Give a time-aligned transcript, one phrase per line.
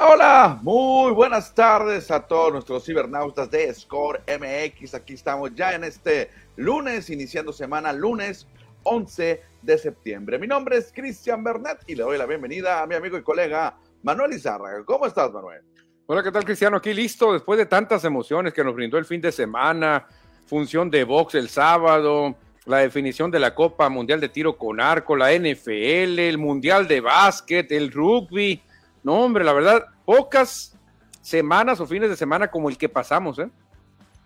[0.00, 4.94] Hola, muy buenas tardes a todos nuestros cibernautas de Score MX.
[4.94, 8.46] Aquí estamos ya en este lunes, iniciando semana, lunes
[8.84, 10.38] 11 de septiembre.
[10.38, 13.76] Mi nombre es Cristian Bernet y le doy la bienvenida a mi amigo y colega
[14.04, 14.84] Manuel Izárraga.
[14.84, 15.62] ¿Cómo estás, Manuel?
[16.06, 16.76] Hola, ¿qué tal, Cristiano?
[16.76, 20.06] Aquí listo, después de tantas emociones que nos brindó el fin de semana,
[20.46, 22.36] función de box el sábado,
[22.66, 27.00] la definición de la Copa Mundial de Tiro con Arco, la NFL, el Mundial de
[27.00, 28.62] Básquet, el rugby
[29.02, 30.76] no, hombre, la verdad, pocas
[31.20, 33.50] semanas o fines de semana como el que pasamos, ¿eh?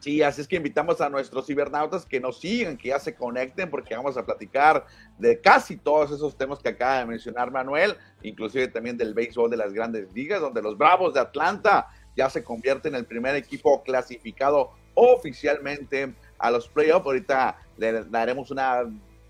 [0.02, 3.70] Sí, así es que invitamos a nuestros cibernautas que nos sigan, que ya se conecten,
[3.70, 4.84] porque vamos a platicar
[5.16, 9.56] de casi todos esos temas que acaba de mencionar Manuel, inclusive también del béisbol de
[9.56, 13.80] las grandes ligas, donde los Bravos de Atlanta ya se convierten en el primer equipo
[13.84, 17.06] clasificado oficialmente a los playoffs.
[17.06, 18.82] Ahorita le daremos una,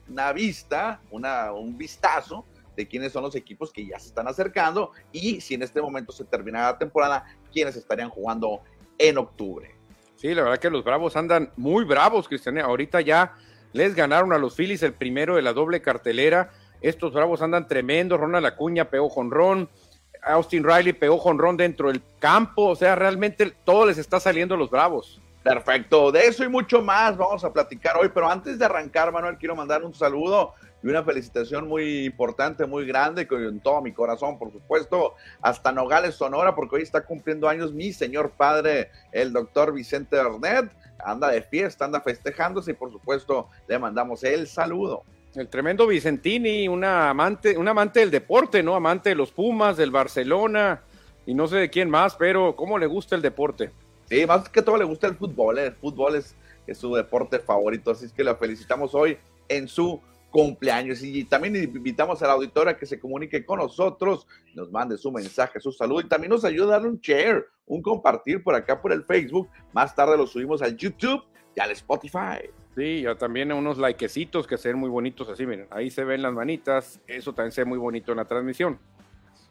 [0.09, 4.93] una vista, una, un vistazo de quiénes son los equipos que ya se están acercando
[5.12, 8.60] y si en este momento se termina la temporada, quiénes estarían jugando
[8.99, 9.75] en octubre.
[10.16, 12.59] Sí, la verdad que los Bravos andan muy bravos, Cristian.
[12.59, 13.34] Ahorita ya
[13.72, 16.50] les ganaron a los Phillies el primero de la doble cartelera.
[16.81, 18.16] Estos Bravos andan tremendo.
[18.16, 19.69] Ronald Acuña pegó jonrón.
[20.22, 22.66] Austin Riley pegó jonrón dentro del campo.
[22.66, 25.21] O sea, realmente todo les está saliendo a los Bravos.
[25.43, 29.37] Perfecto, de eso y mucho más vamos a platicar hoy, pero antes de arrancar, Manuel,
[29.38, 34.38] quiero mandar un saludo y una felicitación muy importante, muy grande, con todo mi corazón,
[34.38, 39.72] por supuesto, hasta Nogales, Sonora, porque hoy está cumpliendo años mi señor padre, el doctor
[39.72, 40.70] Vicente Bernet,
[41.04, 45.04] anda de fiesta, anda festejándose y por supuesto le mandamos el saludo.
[45.34, 48.75] El tremendo Vicentini, una amante, un amante del deporte, ¿no?
[48.75, 50.82] Amante de los Pumas, del Barcelona
[51.25, 53.70] y no sé de quién más, pero cómo le gusta el deporte.
[54.09, 55.66] Sí, más que todo le gusta el fútbol, ¿eh?
[55.66, 56.34] el fútbol es,
[56.66, 59.16] es su deporte favorito, así es que la felicitamos hoy
[59.49, 60.00] en su
[60.32, 61.00] cumpleaños.
[61.04, 65.60] Y también invitamos a la auditora que se comunique con nosotros, nos mande su mensaje,
[65.60, 68.93] su salud y también nos ayuda a dar un share, un compartir por acá por
[68.93, 69.48] el Facebook.
[69.72, 71.22] Más tarde lo subimos al YouTube
[71.54, 72.50] y al Spotify.
[72.75, 76.22] Sí, ya también unos likecitos que se ven muy bonitos así, miren, ahí se ven
[76.22, 78.78] las manitas, eso también se ve muy bonito en la transmisión.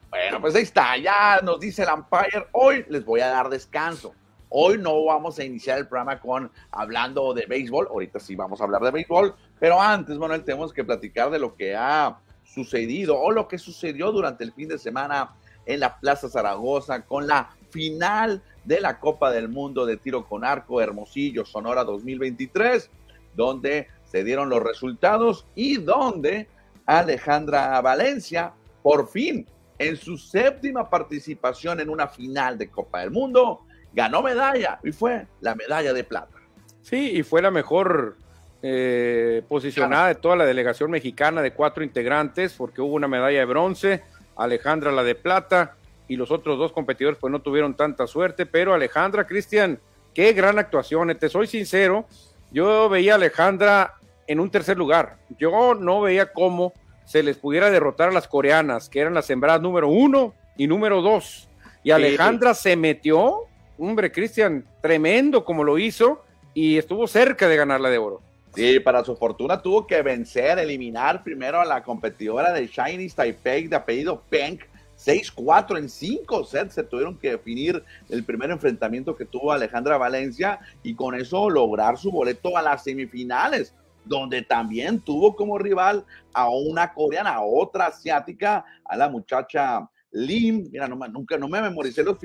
[0.10, 4.14] Bueno, pues ahí está, ya nos dice el Empire, hoy les voy a dar descanso.
[4.50, 8.66] Hoy no vamos a iniciar el programa con hablando de béisbol, ahorita sí vamos a
[8.66, 13.30] hablar de béisbol, pero antes, Manuel, tenemos que platicar de lo que ha sucedido o
[13.30, 15.36] lo que sucedió durante el fin de semana
[15.68, 20.44] en la Plaza Zaragoza con la final de la Copa del Mundo de Tiro con
[20.44, 22.90] Arco Hermosillo Sonora 2023,
[23.36, 26.50] donde se dieron los resultados y donde
[26.88, 29.46] Alejandra Valencia, por fin,
[29.78, 33.62] en su séptima participación en una final de Copa del Mundo,
[33.94, 36.38] ganó medalla y fue la medalla de plata.
[36.82, 38.18] Sí, y fue la mejor
[38.62, 43.46] eh, posicionada de toda la delegación mexicana de cuatro integrantes, porque hubo una medalla de
[43.46, 44.04] bronce,
[44.36, 45.76] Alejandra la de plata,
[46.08, 49.80] y los otros dos competidores pues no tuvieron tanta suerte, pero Alejandra, Cristian,
[50.14, 52.06] qué gran actuación, eh, te soy sincero,
[52.52, 53.96] yo veía a Alejandra
[54.28, 56.74] en un tercer lugar, yo no veía cómo
[57.06, 61.02] se les pudiera derrotar a las coreanas, que eran las sembradas número uno y número
[61.02, 61.50] dos,
[61.84, 63.48] y Alejandra se metió
[63.90, 66.24] hombre, Cristian, tremendo como lo hizo
[66.54, 68.22] y estuvo cerca de ganar la de oro.
[68.54, 73.68] Sí, para su fortuna tuvo que vencer, eliminar primero a la competidora de Chinese Taipei
[73.68, 74.60] de apellido Peng,
[74.98, 80.60] 6-4 en 5 sets se tuvieron que definir el primer enfrentamiento que tuvo Alejandra Valencia
[80.84, 83.74] y con eso lograr su boleto a las semifinales,
[84.06, 90.70] donde también tuvo como rival a una coreana, a otra asiática, a la muchacha Lim,
[90.72, 92.18] mira, no, nunca, no me memoricé los,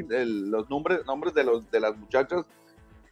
[0.69, 2.45] nombres, nombres de, los, de las muchachas.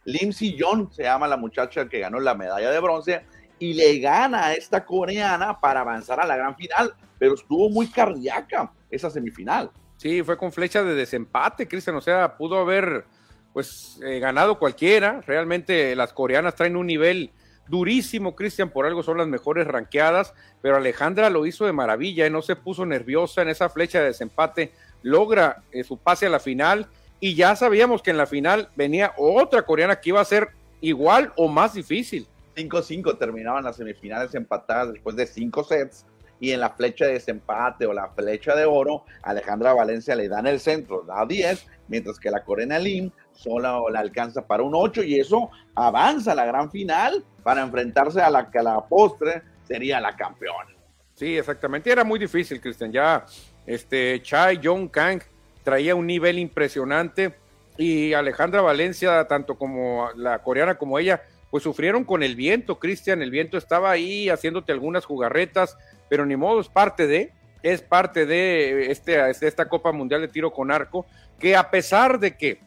[0.05, 0.57] Lim Si
[0.91, 3.25] se llama la muchacha que ganó la medalla de bronce
[3.59, 7.87] y le gana a esta coreana para avanzar a la gran final, pero estuvo muy
[7.87, 9.71] cardíaca esa semifinal.
[9.97, 13.05] Sí, fue con flecha de desempate, Cristian, o sea, pudo haber
[13.53, 15.21] pues eh, ganado cualquiera.
[15.21, 17.31] Realmente las coreanas traen un nivel
[17.67, 22.29] durísimo, Cristian, por algo son las mejores ranqueadas, pero Alejandra lo hizo de maravilla, y
[22.29, 26.39] no se puso nerviosa en esa flecha de desempate, logra eh, su pase a la
[26.39, 30.49] final y ya sabíamos que en la final venía otra coreana que iba a ser
[30.81, 32.27] igual o más difícil.
[32.55, 36.05] 5-5 terminaban las semifinales empatadas después de cinco sets
[36.39, 40.39] y en la flecha de desempate o la flecha de oro, Alejandra Valencia le da
[40.39, 44.75] en el centro, da 10, mientras que la coreana Lim solo la alcanza para un
[44.75, 48.85] 8 y eso avanza a la gran final para enfrentarse a la que a la
[48.85, 50.75] postre sería la campeona.
[51.13, 51.91] Sí, exactamente.
[51.91, 52.91] Era muy difícil, Cristian.
[52.91, 53.25] Ya
[53.65, 55.21] este Chai Jong Kang
[55.65, 57.35] traía un nivel impresionante
[57.77, 63.21] y Alejandra Valencia, tanto como la coreana como ella, pues sufrieron con el viento, Cristian.
[63.21, 65.77] El viento estaba ahí haciéndote algunas jugarretas,
[66.07, 67.33] pero ni modo, es parte de.
[67.63, 71.05] es parte de este, esta Copa Mundial de Tiro con Arco,
[71.39, 72.59] que a pesar de que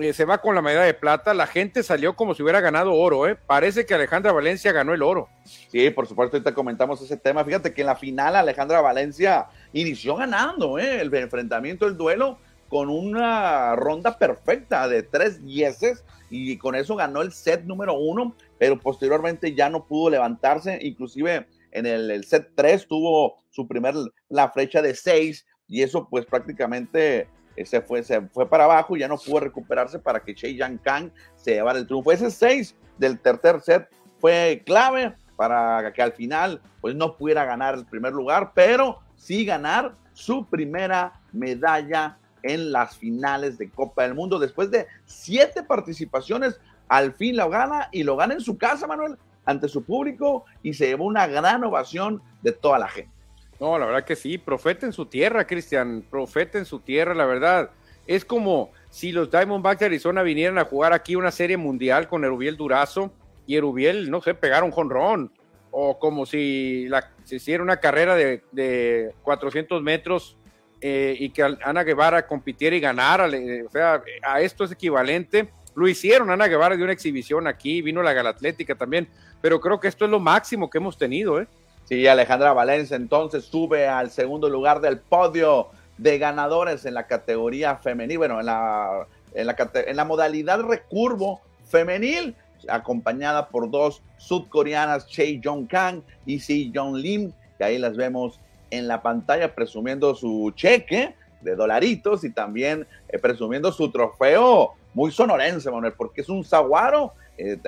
[0.00, 2.94] eh, se va con la medalla de plata, la gente salió como si hubiera ganado
[2.94, 3.36] oro, ¿eh?
[3.36, 5.28] Parece que Alejandra Valencia ganó el oro.
[5.44, 7.44] Sí, por supuesto, ahorita comentamos ese tema.
[7.44, 11.00] Fíjate que en la final Alejandra Valencia inició ganando, ¿eh?
[11.00, 12.38] El enfrentamiento, el duelo,
[12.68, 18.34] con una ronda perfecta de tres dieces y con eso ganó el set número uno,
[18.58, 21.46] pero posteriormente ya no pudo levantarse, inclusive
[21.76, 23.94] en el, set 3 tuvo su primer,
[24.28, 27.28] la flecha de 6 y eso pues prácticamente
[27.64, 30.78] se fue, se fue para abajo y ya no pudo recuperarse para que Che Yang
[30.78, 32.12] Kang se llevara el triunfo.
[32.12, 33.88] Ese 6 del tercer set
[34.18, 39.44] fue clave para que al final pues no pudiera ganar el primer lugar, pero sí
[39.44, 44.38] ganar su primera medalla en las finales de Copa del Mundo.
[44.38, 46.58] Después de siete participaciones,
[46.88, 50.74] al fin lo gana y lo gana en su casa, Manuel, ante su público y
[50.74, 53.15] se llevó una gran ovación de toda la gente.
[53.58, 57.24] No, la verdad que sí, profeta en su tierra, Cristian, profeta en su tierra, la
[57.24, 57.70] verdad.
[58.06, 62.24] Es como si los Diamondbacks de Arizona vinieran a jugar aquí una serie mundial con
[62.24, 63.10] Erubiel Durazo
[63.46, 65.32] y Erubiel, no sé, pegar un jonrón.
[65.70, 66.88] O como si
[67.24, 70.36] se hiciera una carrera de, de 400 metros
[70.80, 73.26] eh, y que Ana Guevara compitiera y ganara.
[73.26, 75.48] o sea, a esto es equivalente.
[75.74, 79.08] Lo hicieron Ana Guevara de una exhibición aquí, vino la Galatlética también,
[79.42, 81.46] pero creo que esto es lo máximo que hemos tenido, ¿eh?
[81.88, 85.68] Sí, Alejandra Valencia entonces sube al segundo lugar del podio
[85.98, 92.34] de ganadores en la categoría femenil, bueno, en la, en la, modalidad recurvo femenil,
[92.68, 98.40] acompañada por dos sudcoreanas, Choi Jong Kang y Si Jong Lim, que ahí las vemos
[98.70, 105.12] en la pantalla presumiendo su cheque de dolaritos y también eh, presumiendo su trofeo muy
[105.12, 107.58] sonorense, Manuel, porque es un saguaro eh,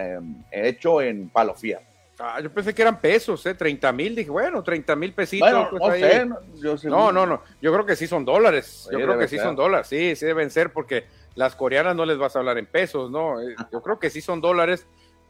[0.51, 1.88] hecho en palo fierro.
[2.21, 3.55] Ah, yo pensé que eran pesos, ¿eh?
[3.55, 4.15] 30 mil.
[4.15, 5.69] Dije, bueno, 30 mil pesitos.
[5.71, 8.89] Pues no, no, no, Yo creo que sí son dólares.
[8.91, 9.87] yo creo que sí son dólares.
[9.87, 13.41] Sí, sí deben ser porque las coreanas no les vas a hablar en pesos, ¿no?
[13.41, 14.87] Eh, yo creo que sí son dólares.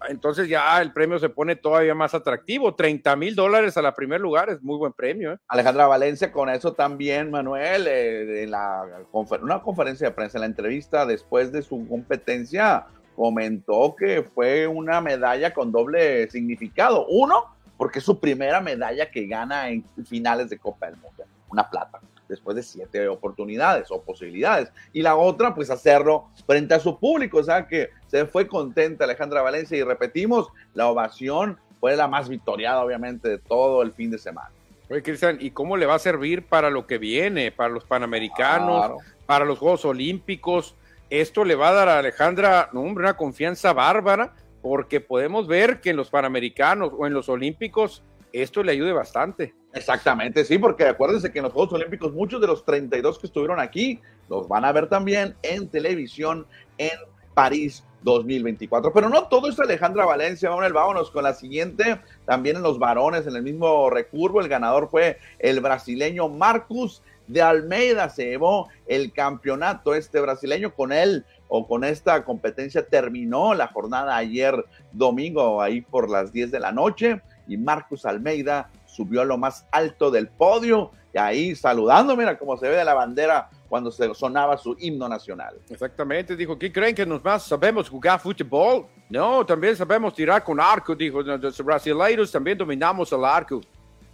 [0.08, 2.74] Entonces ya el premio se pone todavía más atractivo.
[2.74, 5.32] 30 mil dólares a la primer lugar es muy buen premio.
[5.32, 5.38] ¿eh?
[5.48, 10.46] Alejandra Valencia, con eso también, Manuel, eh, en la una conferencia de prensa, en la
[10.46, 12.86] entrevista después de su competencia,
[13.18, 17.04] comentó que fue una medalla con doble significado.
[17.08, 17.46] Uno,
[17.76, 21.98] porque es su primera medalla que gana en finales de Copa del Mundo, una plata,
[22.28, 24.70] después de siete oportunidades o posibilidades.
[24.92, 29.02] Y la otra, pues hacerlo frente a su público, o sea que se fue contenta
[29.02, 34.12] Alejandra Valencia y repetimos, la ovación fue la más victoriada, obviamente, de todo el fin
[34.12, 34.52] de semana.
[34.88, 38.92] Oye, Cristian, ¿y cómo le va a servir para lo que viene, para los Panamericanos,
[39.26, 40.76] para los Juegos Olímpicos?
[41.10, 45.96] Esto le va a dar a Alejandra una confianza bárbara, porque podemos ver que en
[45.96, 49.54] los Panamericanos o en los Olímpicos esto le ayude bastante.
[49.72, 53.60] Exactamente, sí, porque acuérdense que en los Juegos Olímpicos muchos de los 32 que estuvieron
[53.60, 56.46] aquí los van a ver también en televisión
[56.78, 56.98] en
[57.34, 58.92] París 2024.
[58.92, 63.26] Pero no todo es Alejandra Valencia, vámonos, vámonos con la siguiente, también en los varones,
[63.26, 69.12] en el mismo recurvo, el ganador fue el brasileño Marcus de Almeida se llevó el
[69.12, 75.82] campeonato este brasileño con él o con esta competencia terminó la jornada ayer domingo ahí
[75.82, 80.28] por las 10 de la noche y Marcus Almeida subió a lo más alto del
[80.28, 84.76] podio y ahí saludando, mira cómo se ve de la bandera cuando se sonaba su
[84.78, 85.56] himno nacional.
[85.68, 88.86] Exactamente, dijo, ¿qué creen que nos más sabemos jugar fútbol?
[89.08, 93.60] No, también sabemos tirar con arco, dijo, los brasileiros también dominamos el arco.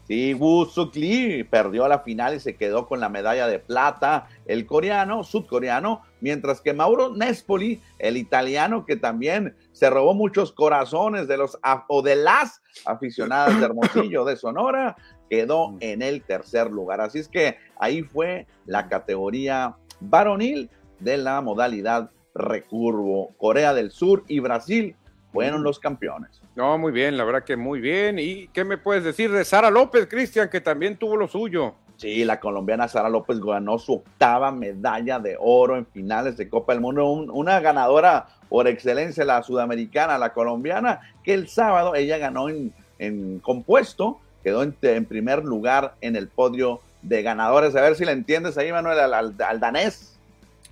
[0.07, 4.29] Sí, Wu Suk Lee perdió la final y se quedó con la medalla de plata,
[4.45, 11.27] el coreano, sudcoreano, mientras que Mauro Nespoli, el italiano, que también se robó muchos corazones
[11.27, 11.59] de los
[11.89, 14.97] o de las aficionadas de Hermosillo de Sonora,
[15.31, 15.79] quedó mm.
[15.81, 17.01] en el tercer lugar.
[17.01, 20.69] Así es que ahí fue la categoría varonil
[21.01, 23.35] de la modalidad recurvo.
[23.39, 24.97] Corea del Sur y Brasil
[25.33, 26.44] fueron los campeones.
[26.57, 28.19] No, muy bien, la verdad que muy bien.
[28.19, 31.75] ¿Y qué me puedes decir de Sara López, Cristian, que también tuvo lo suyo?
[31.97, 36.73] Sí, la colombiana Sara López ganó su octava medalla de oro en finales de Copa
[36.73, 42.49] del Mundo, una ganadora por excelencia, la sudamericana, la colombiana, que el sábado ella ganó
[42.49, 47.75] en, compuesto, quedó en, primer lugar en el podio de ganadores.
[47.77, 50.19] A ver si le entiendes ahí, Manuel, al, danés.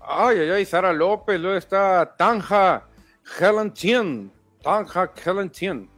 [0.01, 2.85] Ay, ay, ay, Sara López, luego está Tanja
[3.39, 5.88] Helen Tien, Tanja Kelentien.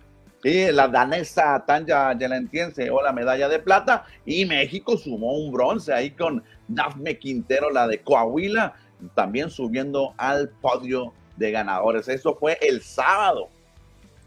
[0.42, 5.52] Sí, la danesa Tanja Gelentien se llevó la medalla de plata y México sumó un
[5.52, 8.74] bronce ahí con Dafne Quintero, la de Coahuila,
[9.14, 12.08] también subiendo al podio de ganadores.
[12.08, 13.48] Eso fue el sábado.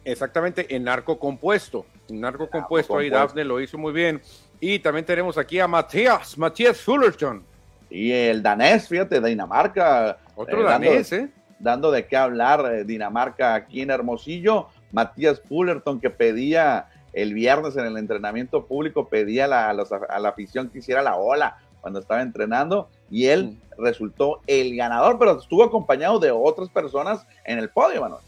[0.03, 1.85] Exactamente, en narco compuesto.
[2.09, 4.21] En narco compuesto, ahí Daphne lo hizo muy bien.
[4.59, 7.43] Y también tenemos aquí a Matías, Matías Fullerton.
[7.89, 10.17] Y el danés, fíjate, Dinamarca.
[10.35, 11.29] Otro danés, ¿eh?
[11.59, 14.67] Dando de qué hablar eh, Dinamarca aquí en Hermosillo.
[14.91, 20.79] Matías Fullerton que pedía el viernes en el entrenamiento público, pedía a, la afición que
[20.79, 26.31] hiciera la ola cuando estaba entrenando y él resultó el ganador, pero estuvo acompañado de
[26.31, 28.21] otras personas en el podio, Manuel.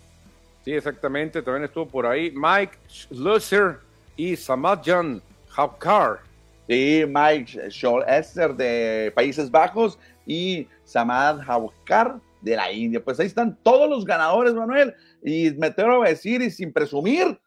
[0.63, 3.79] Sí, exactamente, también estuvo por ahí Mike Schlusser
[4.15, 5.21] y Samadjan
[5.55, 6.19] Haukar.
[6.67, 13.03] Sí, Mike Scholesser de Países Bajos y Samad Haukar de la India.
[13.03, 14.95] Pues ahí están todos los ganadores, Manuel.
[15.23, 17.39] Y me tengo que decir, y sin presumir,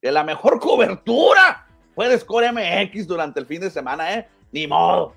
[0.00, 4.28] que la mejor cobertura fue de Score MX durante el fin de semana, ¿eh?
[4.52, 5.14] Ni modo.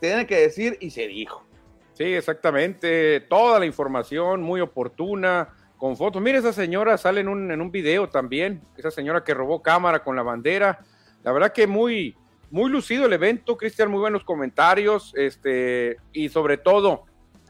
[0.00, 1.44] Tiene que decir y se dijo.
[1.92, 3.20] Sí, exactamente.
[3.20, 6.20] Toda la información muy oportuna con fotos.
[6.20, 10.02] Mire, esa señora sale en un, en un video también, esa señora que robó cámara
[10.02, 10.80] con la bandera.
[11.22, 12.16] La verdad que muy,
[12.50, 17.04] muy lucido el evento, Cristian, muy buenos comentarios, este, y sobre todo,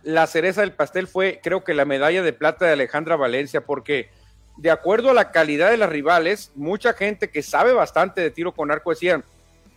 [0.04, 4.10] la cereza del pastel fue, creo que la medalla de plata de Alejandra Valencia, porque
[4.56, 8.52] de acuerdo a la calidad de las rivales, mucha gente que sabe bastante de tiro
[8.52, 9.24] con arco decían,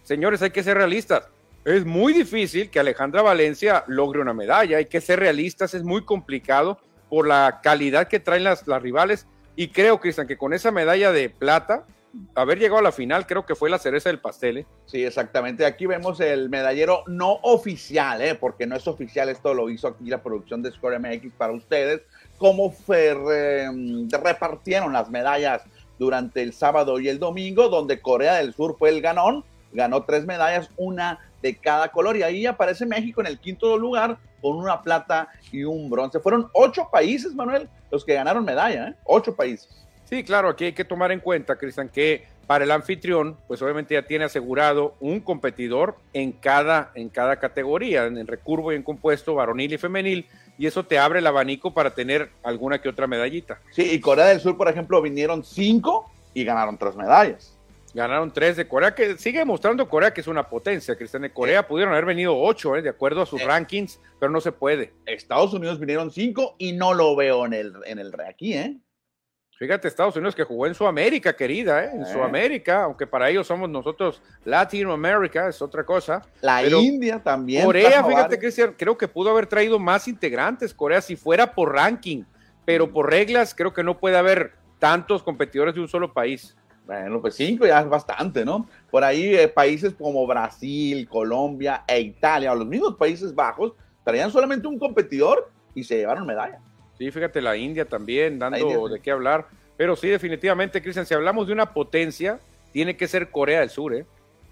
[0.03, 1.29] señores, hay que ser realistas.
[1.65, 6.03] Es muy difícil que Alejandra Valencia logre una medalla, hay que ser realistas, es muy
[6.03, 6.79] complicado
[7.09, 9.25] por la calidad que traen las, las rivales.
[9.55, 11.85] Y creo, Cristian, que con esa medalla de plata,
[12.35, 14.59] haber llegado a la final, creo que fue la cereza del pastel.
[14.59, 14.67] ¿eh?
[14.85, 15.65] Sí, exactamente.
[15.65, 18.35] Aquí vemos el medallero no oficial, ¿eh?
[18.35, 22.01] porque no es oficial, esto lo hizo aquí la producción de Score MX para ustedes.
[22.37, 23.13] Cómo fue,
[24.11, 25.63] repartieron las medallas
[25.97, 30.25] durante el sábado y el domingo, donde Corea del Sur fue el ganón, ganó tres
[30.25, 34.81] medallas, una de cada color, y ahí aparece México en el quinto lugar con una
[34.81, 36.19] plata y un bronce.
[36.19, 38.95] Fueron ocho países, Manuel, los que ganaron medalla, ¿eh?
[39.03, 39.86] Ocho países.
[40.09, 43.93] Sí, claro, aquí hay que tomar en cuenta, Cristian, que para el anfitrión, pues obviamente
[43.93, 49.35] ya tiene asegurado un competidor en cada, en cada categoría, en recurvo y en compuesto,
[49.35, 50.25] varonil y femenil,
[50.57, 53.59] y eso te abre el abanico para tener alguna que otra medallita.
[53.71, 57.53] Sí, y Corea del Sur, por ejemplo, vinieron cinco y ganaron tres medallas.
[57.93, 61.23] Ganaron tres de Corea, que sigue mostrando Corea que es una potencia, Cristian.
[61.23, 62.81] De Corea pudieron haber venido ocho, ¿eh?
[62.81, 64.93] de acuerdo a sus rankings, pero no se puede.
[65.05, 68.77] Estados Unidos vinieron cinco y no lo veo en el, en el aquí, ¿eh?
[69.57, 71.89] Fíjate, Estados Unidos que jugó en Sudamérica, querida, ¿eh?
[71.93, 72.05] en eh.
[72.05, 76.21] Sudamérica, aunque para ellos somos nosotros Latinoamérica, es otra cosa.
[76.41, 77.65] La India también.
[77.65, 82.23] Corea, fíjate, Cristian, creo que pudo haber traído más integrantes, Corea, si fuera por ranking,
[82.65, 86.55] pero por reglas creo que no puede haber tantos competidores de un solo país.
[86.85, 88.69] Bueno, pues cinco ya es bastante, ¿no?
[88.91, 93.73] Por ahí eh, países como Brasil, Colombia e Italia, o los mismos Países Bajos,
[94.03, 96.61] traían solamente un competidor y se llevaron medalla.
[96.97, 99.47] Sí, fíjate, la India también, dando de qué hablar.
[99.77, 102.39] Pero sí, definitivamente, Cristian, si hablamos de una potencia,
[102.71, 104.05] tiene que ser Corea del Sur, ¿eh?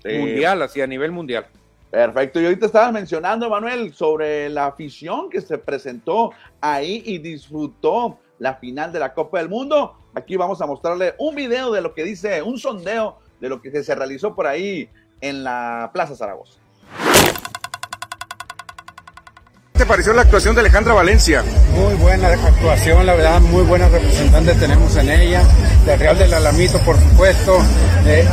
[0.04, 1.48] Mundial, así a nivel mundial.
[1.90, 2.40] Perfecto.
[2.40, 8.56] Y ahorita estaba mencionando, Manuel, sobre la afición que se presentó ahí y disfrutó la
[8.56, 9.98] final de la Copa del Mundo.
[10.14, 13.84] Aquí vamos a mostrarle un video de lo que dice, un sondeo de lo que
[13.84, 14.90] se realizó por ahí
[15.22, 16.60] en la Plaza Zaragoza.
[19.78, 21.44] Te pareció la actuación de Alejandra Valencia?
[21.74, 25.44] Muy buena actuación, la verdad, muy buena representante tenemos en ella,
[25.86, 27.58] de Real del Alamito, por supuesto,
[28.06, 28.26] eh,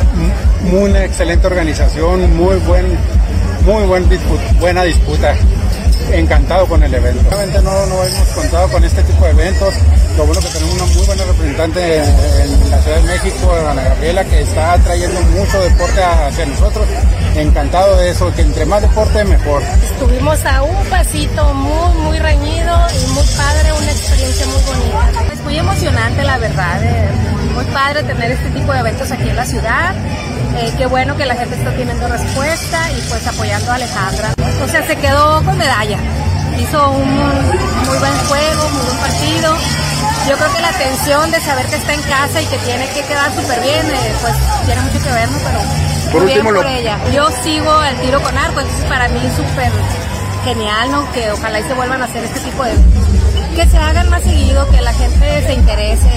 [0.61, 2.97] muy excelente organización, muy buen,
[3.65, 4.07] muy buen
[4.59, 5.35] buena disputa
[6.11, 7.23] encantado con el evento.
[7.29, 9.73] Realmente no, no hemos contado con este tipo de eventos.
[10.17, 14.23] Lo bueno que tenemos una muy buena representante en la Ciudad de México, Ana Gabriela,
[14.25, 16.87] que está trayendo mucho deporte hacia nosotros.
[17.35, 19.63] Encantado de eso, que entre más deporte mejor.
[19.83, 25.33] Estuvimos a un pasito muy, muy reñido y muy padre, una experiencia muy bonita.
[25.33, 26.83] Es muy emocionante, la verdad.
[26.83, 27.09] Eh,
[27.55, 29.95] muy padre tener este tipo de eventos aquí en la ciudad.
[30.57, 34.33] Eh, qué bueno que la gente está teniendo respuesta y pues apoyando a Alejandra.
[34.63, 35.97] O sea, se quedó con medalla.
[36.59, 39.55] Hizo un muy buen juego, muy buen partido.
[40.29, 43.01] Yo creo que la tensión de saber que está en casa y que tiene que
[43.01, 44.33] quedar súper bien, eh, pues
[44.65, 45.37] tiene mucho que ver, ¿no?
[45.39, 45.59] Pero
[46.11, 46.99] por último, bien por ella.
[47.11, 49.71] Yo sigo el tiro con arco, entonces para mí súper
[50.45, 51.11] genial, ¿no?
[51.11, 52.73] Que ojalá y se vuelvan a hacer este tipo de...
[53.55, 56.09] Que se hagan más seguido, que la gente se interese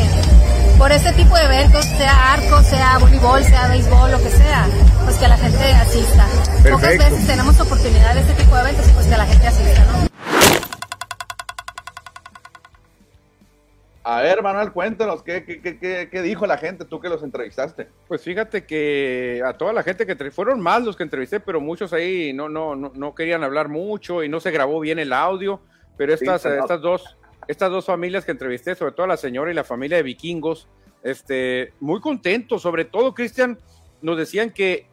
[0.78, 4.66] por este tipo de eventos, sea arco, sea voleibol, sea béisbol, lo que sea,
[5.04, 6.26] pues que la gente asista.
[6.71, 9.85] Pocas veces tenemos oportunidad de este tipo de eventos y pues que la gente asista,
[9.85, 10.06] ¿no?
[14.04, 17.88] A ver, Manuel, cuéntanos, ¿qué, qué, qué, dijo la gente, tú que los entrevistaste?
[18.06, 21.92] Pues fíjate que a toda la gente que fueron más los que entrevisté, pero muchos
[21.92, 25.61] ahí no, no, no, no querían hablar mucho y no se grabó bien el audio,
[25.97, 27.16] pero estas, estas dos
[27.48, 30.68] estas dos familias que entrevisté, sobre todo la señora y la familia de vikingos,
[31.02, 33.58] este, muy contentos, sobre todo, Cristian,
[34.02, 34.86] nos decían que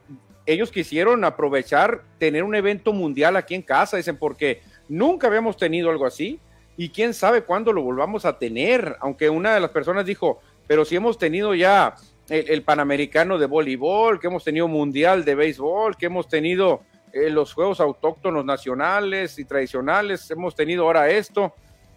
[0.45, 5.89] ellos quisieron aprovechar tener un evento mundial aquí en casa, dicen, porque nunca habíamos tenido
[5.89, 6.39] algo así
[6.77, 10.85] y quién sabe cuándo lo volvamos a tener, aunque una de las personas dijo, pero
[10.85, 11.95] si hemos tenido ya
[12.29, 17.53] el, Panamericano de voleibol, que hemos tenido Mundial de béisbol, que hemos tenido eh, los
[17.53, 21.53] Juegos Autóctonos Nacionales y Tradicionales, hemos tenido ahora esto.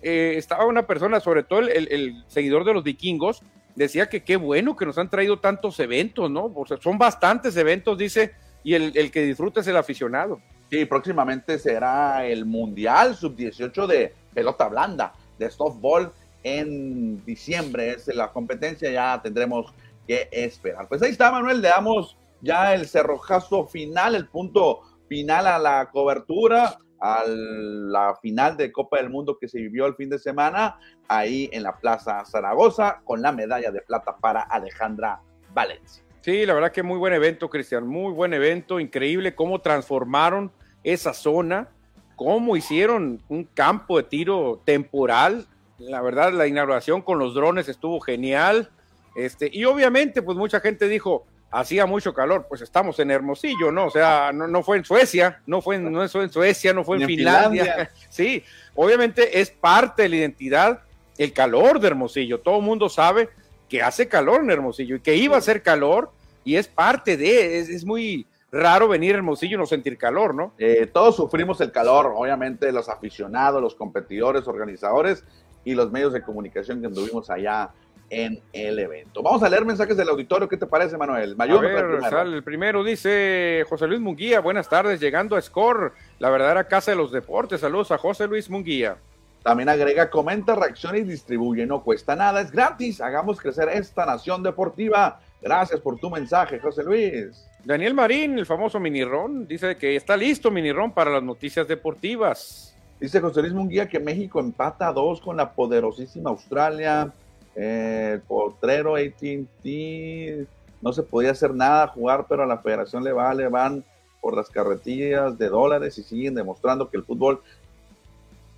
[0.09, 3.43] Eh, estaba una persona, sobre todo el, seguidor de los vikingos,
[3.75, 6.55] decía que qué bueno que nos han traído tantos eventos, ¿no?
[6.81, 8.31] son bastantes eventos, dice,
[8.63, 10.41] y el, que disfruta es el aficionado.
[10.71, 16.13] Sí, próximamente será el Mundial Sub-18 de pelota blanda, de softball
[16.45, 17.91] en diciembre.
[17.91, 19.75] Es la competencia, ya tendremos
[20.07, 20.87] que esperar.
[20.87, 25.91] Pues ahí está, Manuel, le damos ya el cerrojazo final, el punto final a la
[25.91, 30.79] cobertura, a la final de Copa del Mundo que se vivió el fin de semana,
[31.09, 35.21] ahí en la Plaza Zaragoza, con la medalla de plata para Alejandra
[35.53, 36.03] Valencia.
[36.23, 40.51] Sí, la verdad que muy buen evento, Cristian, muy buen evento, increíble cómo transformaron
[40.83, 41.69] esa zona,
[42.17, 45.47] cómo hicieron un campo de tiro temporal.
[45.79, 48.71] La verdad, la inauguración con los drones estuvo genial.
[49.15, 53.87] Este, y obviamente, pues mucha gente dijo, hacía mucho calor, pues estamos en Hermosillo, ¿no?
[53.87, 56.99] O sea, no, fue en Suecia, no fue en, no fue en Suecia, no fue
[56.99, 57.91] en, Finlandia.
[58.09, 58.43] Sí,
[58.75, 60.81] obviamente es parte de la identidad
[61.19, 62.41] el calor de Hermosillo.
[62.41, 63.31] Todo el mundo sabe
[63.69, 66.11] que hace calor en Hermosillo y que iba a hacer calor
[66.45, 70.53] y es parte de, es, muy raro venir a Hermosillo y no sentir calor, ¿no?
[70.59, 75.25] Eh, todos sufrimos el calor, obviamente los aficionados, los competidores, organizadores
[75.65, 77.71] y los medios de comunicación que anduvimos allá
[78.11, 79.23] en el evento.
[79.23, 80.49] Vamos a leer mensajes del auditorio.
[80.49, 81.37] ¿Qué te parece, Manuel?
[81.37, 82.85] Mayor, el, primero.
[82.85, 84.41] dice José Luis Munguía.
[84.41, 87.61] Buenas tardes, llegando a Score, la verdadera casa de los deportes.
[87.61, 88.97] Saludos a José Luis Munguía.
[89.43, 91.67] También agrega, comenta, reacciona y distribuye.
[91.67, 93.01] No cuesta nada, es gratis.
[93.01, 95.21] Hagamos crecer esta nación deportiva.
[95.41, 97.47] Gracias por tu mensaje, José Luis.
[97.65, 102.77] Daniel Marín, el famoso Minirón, dice que está listo Minirón para las noticias deportivas.
[103.01, 107.13] Dice José Luis Munguía que México empata a dos con la poderosísima Australia.
[107.57, 110.47] Eh, Potrero, ATT,
[110.83, 113.83] no se podía hacer nada, jugar, pero a la federación le vale, van
[114.21, 117.41] por las carretillas de dólares y siguen demostrando que el fútbol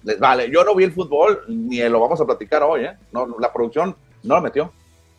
[0.02, 0.50] les vale.
[0.50, 2.96] Yo no vi el fútbol, ni lo vamos a platicar hoy, ¿eh?
[3.12, 4.72] No, la producción no lo metió.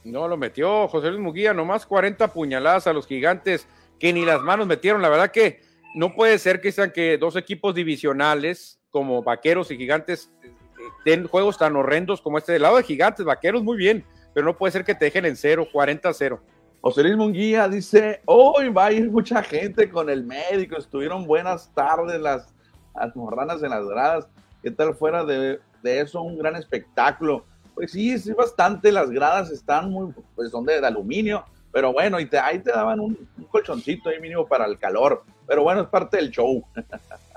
[0.04, 3.68] No lo metió José Luis Muguía, nomás 40 puñaladas a los gigantes
[4.00, 5.02] que ni las manos metieron.
[5.02, 5.62] La verdad que
[5.96, 10.32] no puede ser que sean que dos equipos divisionales como Vaqueros y Gigantes
[11.06, 14.58] den juegos tan horrendos como este del lado de Gigantes, Vaqueros, muy bien, pero no
[14.58, 16.40] puede ser que te dejen en cero, 40 a 0.
[16.82, 21.74] José Luis Munguía dice, hoy va a ir mucha gente con el médico, estuvieron buenas
[21.74, 22.48] tardes las,
[22.96, 24.30] las morranas en las gradas,
[24.64, 27.46] ¿qué tal fuera de, eso un gran espectáculo?
[27.76, 32.26] Pues sí, sí, bastante, las gradas están muy, pues son de, aluminio, pero bueno, y
[32.26, 35.88] te, ahí te daban un, un colchoncito ahí mínimo para el calor, pero bueno, es
[35.88, 36.64] parte del show.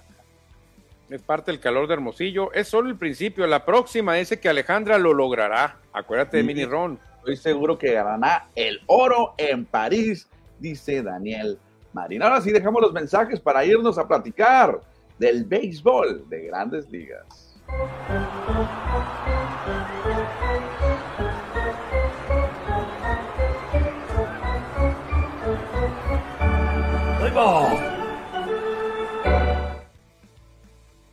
[1.15, 2.53] es parte del calor de Hermosillo.
[2.53, 3.47] Es solo el principio.
[3.47, 5.77] La próxima dice que Alejandra lo logrará.
[5.93, 6.99] Acuérdate de Mini Ron.
[7.19, 11.59] Estoy seguro que ganará el oro en París, dice Daniel
[11.93, 12.23] Marín.
[12.23, 14.81] Ahora sí dejamos los mensajes para irnos a platicar
[15.19, 17.61] del béisbol de grandes ligas.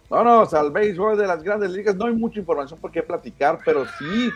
[0.09, 1.95] Vámonos al béisbol de las grandes ligas.
[1.95, 4.31] No hay mucha información por qué platicar, pero sí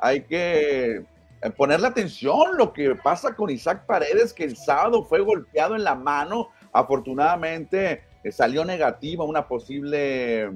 [0.00, 1.04] hay, que
[1.42, 5.84] eh, ponerle atención lo que pasa con Isaac Paredes, que el sábado fue golpeado en
[5.84, 6.48] la mano.
[6.72, 10.50] Afortunadamente eh, salió negativa una posible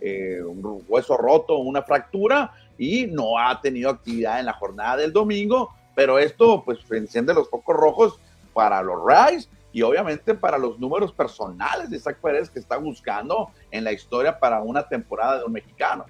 [0.00, 0.42] eh,
[0.86, 5.70] hueso roto, una fractura, y no ha tenido actividad en la jornada del domingo.
[5.94, 8.20] Pero esto, pues, enciende los focos rojos
[8.52, 13.50] para los Rays y obviamente para los números personales de Isaac Pérez que está buscando
[13.72, 16.06] en la historia para una temporada de un mexicano.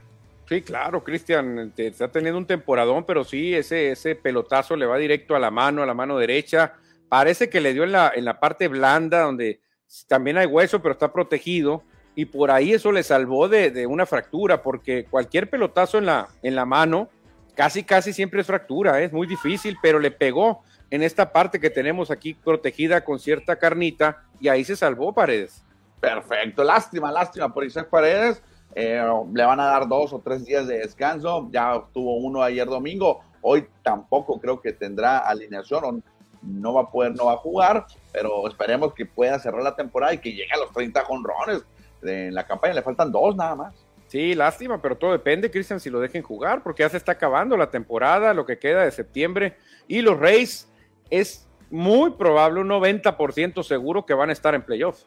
[0.47, 5.35] Sí, claro, Cristian, está teniendo un temporadón, pero sí, ese, ese pelotazo le va directo
[5.35, 6.75] a la mano, a la mano derecha.
[7.09, 9.61] Parece que le dio en la, en la parte blanda, donde
[10.07, 11.83] también hay hueso, pero está protegido.
[12.15, 16.29] Y por ahí eso le salvó de, de una fractura, porque cualquier pelotazo en la,
[16.43, 17.09] en la mano,
[17.55, 19.05] casi, casi siempre es fractura, ¿eh?
[19.05, 20.63] es muy difícil, pero le pegó
[20.95, 25.65] en esta parte que tenemos aquí protegida con cierta carnita y ahí se salvó Paredes.
[25.99, 28.41] Perfecto, lástima, lástima por Isaac Paredes.
[28.77, 29.03] Eh,
[29.35, 31.49] le van a dar dos o tres días de descanso.
[31.51, 33.23] Ya tuvo uno ayer domingo.
[33.41, 36.05] Hoy tampoco creo que tendrá alineación.
[36.43, 40.15] No va a poder, no va a jugar, pero esperemos que pueda cerrar la temporada
[40.15, 41.65] y que llegue a los 30 jonrones.
[42.03, 43.75] En la campaña le faltan dos nada más.
[44.07, 47.57] Sí, lástima, pero todo depende, Cristian, si lo dejen jugar, porque ya se está acabando
[47.57, 49.57] la temporada, lo que queda de septiembre,
[49.89, 50.69] y los Reyes
[51.11, 55.07] es muy probable, un 90% seguro que van a estar en playoffs.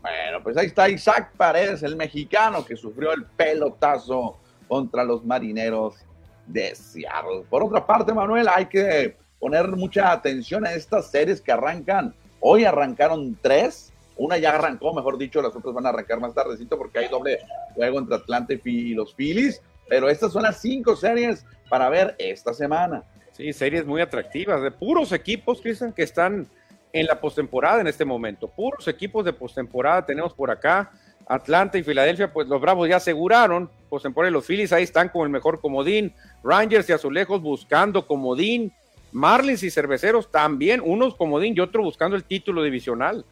[0.00, 5.94] Bueno, pues ahí está Isaac Paredes, el mexicano que sufrió el pelotazo contra los marineros
[6.46, 7.44] de Seattle.
[7.48, 12.14] Por otra parte, Manuel, hay que poner mucha atención a estas series que arrancan.
[12.40, 16.76] Hoy arrancaron tres, una ya arrancó, mejor dicho, las otras van a arrancar más tardecito
[16.76, 17.38] porque hay doble
[17.74, 22.52] juego entre Atlanta y los Phillies, pero estas son las cinco series para ver esta
[22.52, 23.04] semana.
[23.32, 26.46] Sí, series muy atractivas, de puros equipos, Cristian, que están
[26.92, 28.48] en la postemporada en este momento.
[28.48, 30.90] Puros equipos de postemporada tenemos por acá.
[31.26, 35.22] Atlanta y Filadelfia, pues los Bravos ya aseguraron postemporada y los Phillies ahí están con
[35.22, 36.12] el mejor comodín.
[36.44, 38.72] Rangers y Azulejos buscando comodín.
[39.12, 43.24] Marlins y Cerveceros también, unos comodín y otro buscando el título divisional.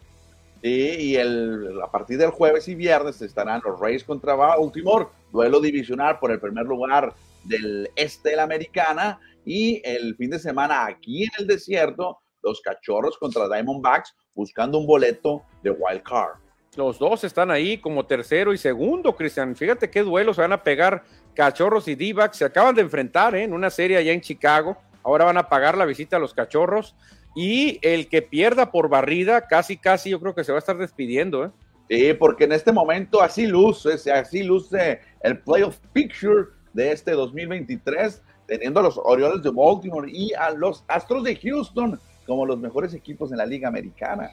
[0.62, 5.58] Sí, y el, a partir del jueves y viernes estarán los Rays contra Baltimore, duelo
[5.58, 10.86] divisional por el primer lugar del este de la americana y el fin de semana
[10.86, 16.38] aquí en el desierto, los cachorros contra Diamondbacks buscando un boleto de wild card.
[16.76, 19.56] Los dos están ahí como tercero y segundo, Cristian.
[19.56, 21.02] Fíjate qué duelo se van a pegar
[21.34, 23.42] cachorros y d Se acaban de enfrentar ¿eh?
[23.42, 24.76] en una serie allá en Chicago.
[25.02, 26.94] Ahora van a pagar la visita a los cachorros.
[27.34, 30.78] Y el que pierda por barrida, casi, casi yo creo que se va a estar
[30.78, 31.44] despidiendo.
[31.44, 31.50] ¿eh?
[31.88, 38.22] Sí, porque en este momento así luce, así luce el playoff picture de este 2023
[38.50, 42.92] teniendo a los Orioles de Baltimore y a los Astros de Houston como los mejores
[42.94, 44.28] equipos en la Liga Americana.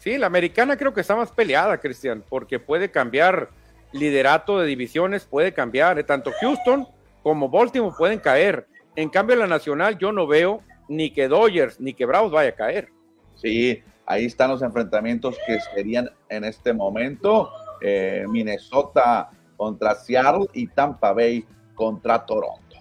[0.00, 3.50] Sí, la americana creo que está más peleada, Cristian, porque puede cambiar
[3.92, 5.96] liderato de divisiones, puede cambiar.
[6.00, 6.88] Eh, tanto Houston
[7.22, 8.66] como Baltimore pueden caer.
[8.96, 12.56] En cambio, la nacional yo no veo ni que Dodgers ni que Bravos vaya a
[12.56, 12.88] caer.
[13.36, 17.52] Sí, ahí están los enfrentamientos que serían en este momento.
[17.80, 21.44] Eh, Minnesota contra Seattle y Tampa Bay
[21.76, 22.71] contra Toronto.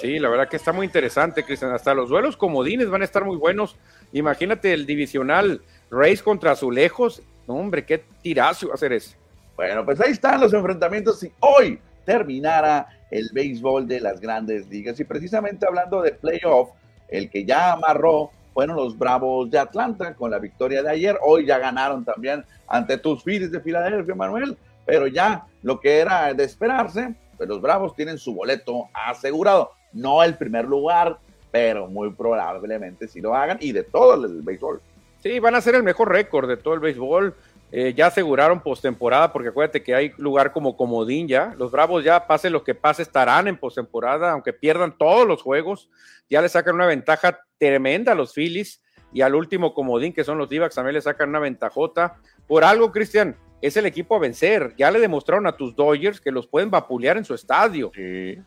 [0.00, 1.72] Sí, la verdad que está muy interesante, Cristian.
[1.72, 3.76] Hasta los duelos comodines van a estar muy buenos.
[4.12, 5.60] Imagínate el divisional
[5.90, 7.22] Race contra Azulejos.
[7.46, 9.14] Hombre, qué tirazo va a ser ese.
[9.56, 11.20] Bueno, pues ahí están los enfrentamientos.
[11.20, 14.98] Si hoy terminara el béisbol de las grandes ligas.
[15.00, 16.70] Y precisamente hablando de playoff,
[17.08, 21.18] el que ya amarró fueron los Bravos de Atlanta con la victoria de ayer.
[21.22, 24.56] Hoy ya ganaron también ante tus Phillies de Filadelfia, Manuel.
[24.86, 30.22] Pero ya lo que era de esperarse, pues los Bravos tienen su boleto asegurado no
[30.22, 31.18] el primer lugar,
[31.50, 34.80] pero muy probablemente sí lo hagan y de todo el, béisbol.
[35.18, 37.34] Sí, van a ser el mejor récord de todo el béisbol.
[37.72, 41.54] Eh, ya aseguraron postemporada, porque acuérdate que hay lugar como comodín ya.
[41.56, 45.88] Los Bravos ya, pase lo que pase, estarán en postemporada, aunque pierdan todos los juegos.
[46.28, 50.38] Ya le sacan una ventaja tremenda a los Phillies y al último comodín, que son
[50.38, 52.16] los Divacs, también le sacan una ventajota.
[52.46, 54.74] Por algo, Cristian, es el equipo a vencer.
[54.76, 57.92] Ya le demostraron a tus Dodgers que los pueden vapulear en su estadio.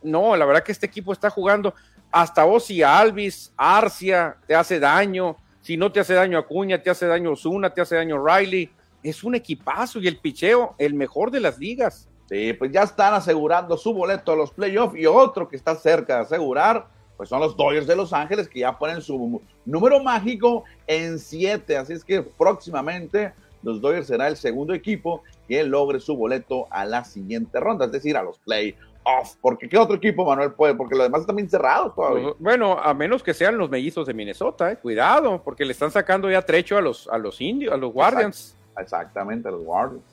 [0.02, 1.74] No, la verdad que este equipo está jugando
[2.10, 5.36] hasta Ozzy Alvis, Arcia, te hace daño.
[5.60, 8.70] Si no te hace daño Acuña, te hace daño Osuna, te hace daño Riley.
[9.02, 12.08] Es un equipazo y el picheo, el mejor de las ligas.
[12.28, 16.16] Sí, pues ya están asegurando su boleto a los playoffs y otro que está cerca
[16.16, 20.64] de asegurar, pues son los Dodgers de Los Ángeles que ya ponen su número mágico
[20.86, 21.76] en siete.
[21.76, 26.84] Así es que próximamente los Dodgers será el segundo equipo que logre su boleto a
[26.84, 29.38] la siguiente ronda, es decir, a los playoffs.
[29.40, 30.74] Porque ¿qué otro equipo, Manuel, puede?
[30.74, 32.32] Porque los demás están bien cerrados todavía.
[32.38, 34.76] Bueno, a menos que sean los mellizos de Minnesota, eh.
[34.76, 38.56] cuidado, porque le están sacando ya trecho a los, a los indios, a los Guardians.
[38.78, 40.04] exactamente, a los Guardians.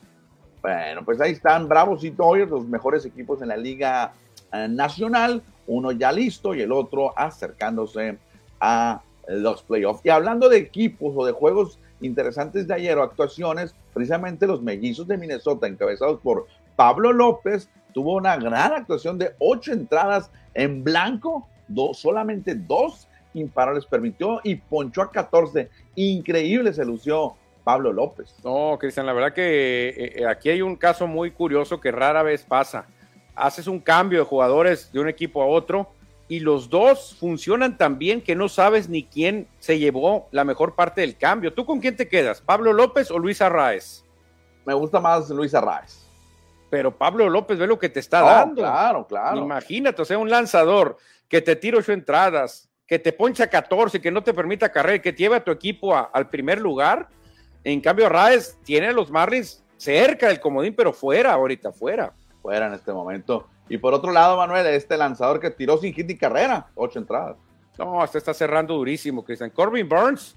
[0.60, 4.12] Bueno, pues ahí están Bravos y Dodgers, los mejores equipos en la Liga
[4.52, 5.42] eh, Nacional.
[5.66, 8.18] Uno ya listo y el otro acercándose
[8.60, 10.04] a los playoffs.
[10.04, 15.06] Y hablando de equipos o de juegos interesantes de ayer o actuaciones, precisamente los mellizos
[15.08, 21.46] de Minnesota, encabezados por Pablo López, tuvo una gran actuación de ocho entradas en blanco,
[21.68, 25.70] dos, solamente dos imparables permitió y ponchó a 14.
[25.94, 27.34] Increíble se lució
[27.64, 28.34] Pablo López.
[28.44, 32.22] No, Cristian, la verdad que eh, eh, aquí hay un caso muy curioso que rara
[32.22, 32.86] vez pasa.
[33.34, 35.88] Haces un cambio de jugadores de un equipo a otro
[36.32, 40.74] y los dos funcionan tan bien que no sabes ni quién se llevó la mejor
[40.74, 41.52] parte del cambio.
[41.52, 42.40] ¿Tú con quién te quedas?
[42.40, 44.02] ¿Pablo López o Luis Arraez?
[44.64, 46.06] Me gusta más Luis Arraez.
[46.70, 48.62] Pero Pablo López ve lo que te está dando.
[48.62, 49.42] Claro, claro.
[49.42, 50.96] Imagínate, o sea, un lanzador
[51.28, 55.12] que te tira ocho entradas, que te poncha 14, que no te permita carrera, que
[55.12, 57.10] te lleva a tu equipo al primer lugar.
[57.62, 62.14] En cambio, Arraez tiene a los Marlins cerca del comodín, pero fuera, ahorita fuera.
[62.40, 63.50] Fuera en este momento.
[63.72, 67.38] Y por otro lado, Manuel, este lanzador que tiró sin hit ni carrera, ocho entradas.
[67.78, 69.48] No, este está cerrando durísimo, Cristian.
[69.48, 70.36] Corbin Burns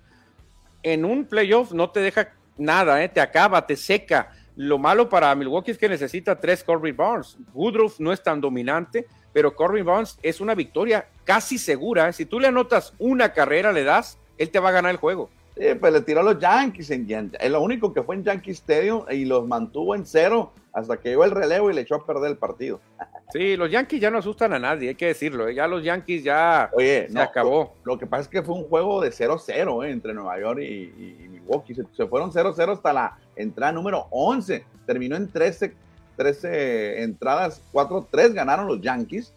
[0.82, 3.10] en un playoff no te deja nada, ¿eh?
[3.10, 4.32] te acaba, te seca.
[4.56, 7.38] Lo malo para Milwaukee es que necesita tres Corbin Barnes.
[7.54, 12.14] Woodruff no es tan dominante, pero Corbin Barnes es una victoria casi segura.
[12.14, 15.30] Si tú le anotas una carrera, le das, él te va a ganar el juego.
[15.58, 18.52] Sí, pues le tiró a los Yankees en Es lo único que fue en Yankee
[18.52, 22.06] Stadium y los mantuvo en cero hasta que llegó el relevo y le echó a
[22.06, 22.82] perder el partido.
[23.34, 25.48] Sí, los Yankees ya no asustan a nadie, hay que decirlo.
[25.48, 25.56] ¿eh?
[25.56, 27.74] Ya los Yankees ya Oye, se acabó.
[27.84, 29.90] Lo, que pasa es que fue un juego de 0-0 ¿eh?
[29.90, 31.74] entre Nueva York y, Milwaukee.
[31.74, 34.64] Se, fueron 0-0 hasta la entrada número 11.
[34.86, 35.74] Terminó en 13,
[36.16, 39.34] 13 entradas, 4-3 ganaron los Yankees.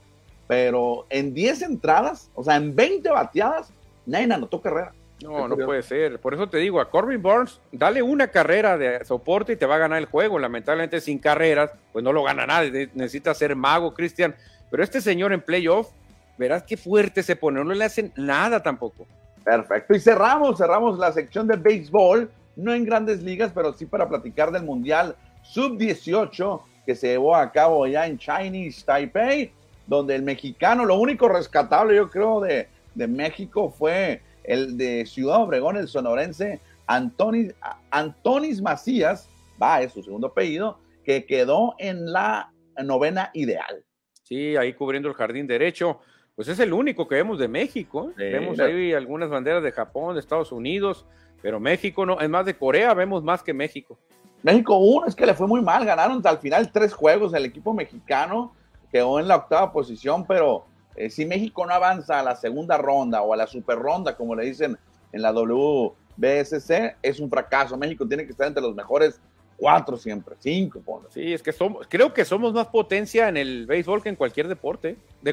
[0.47, 3.73] Pero en 10 entradas, o sea, en 20 bateadas,
[4.07, 4.93] nadie anotó carrera.
[5.23, 6.21] No, no puede ser.
[6.21, 9.75] Por eso te digo, a Corbin Burns, dale una carrera de soporte y te va
[9.75, 10.39] a ganar el juego.
[10.39, 12.91] Lamentablemente, sin carreras, pues no lo gana nadie.
[12.95, 14.35] Necesita ser mago, Cristian.
[14.71, 15.91] Pero este señor en playoff,
[16.37, 17.63] verás qué fuerte se pone.
[17.65, 19.07] No le hacen nada tampoco.
[19.45, 19.95] Perfecto.
[19.95, 22.31] Y cerramos, cerramos la sección de béisbol.
[22.57, 27.53] No en grandes ligas, pero sí para platicar del Mundial Sub-18 que se llevó a
[27.53, 29.53] cabo ya en Chinese Taipei,
[29.87, 35.43] donde el mexicano, lo único rescatable, yo creo, de, de México fue el de Ciudad
[35.43, 37.55] Obregón, el sonorense Antonis,
[37.91, 39.29] Antonis Macías,
[39.63, 42.51] va, es su segundo apellido, que quedó en la
[42.83, 43.85] novena ideal.
[44.23, 46.01] Sí, ahí cubriendo el jardín derecho.
[46.35, 48.13] Pues es el único que vemos de México.
[48.19, 48.31] ¿eh?
[48.33, 51.05] vemos ahí algunas banderas de Japón, de Estados Unidos,
[51.43, 53.99] pero México no, es más de Corea, vemos más que México.
[54.43, 57.75] México uno, es que le fue muy mal, ganaron al final tres juegos, el equipo
[57.75, 58.55] mexicano
[58.91, 60.65] quedó en la octava posición, pero
[60.99, 64.35] eh, si México no avanza a la segunda ronda o a la super ronda, como
[64.35, 64.77] le dicen
[65.13, 67.77] en la WBSC, es un fracaso.
[67.77, 69.21] México tiene que estar entre los mejores
[69.57, 70.83] cuatro siempre, cinco.
[71.11, 74.49] Sí, es que somos, creo que somos más potencia en el béisbol que en cualquier
[74.49, 74.97] deporte.
[75.23, 75.33] De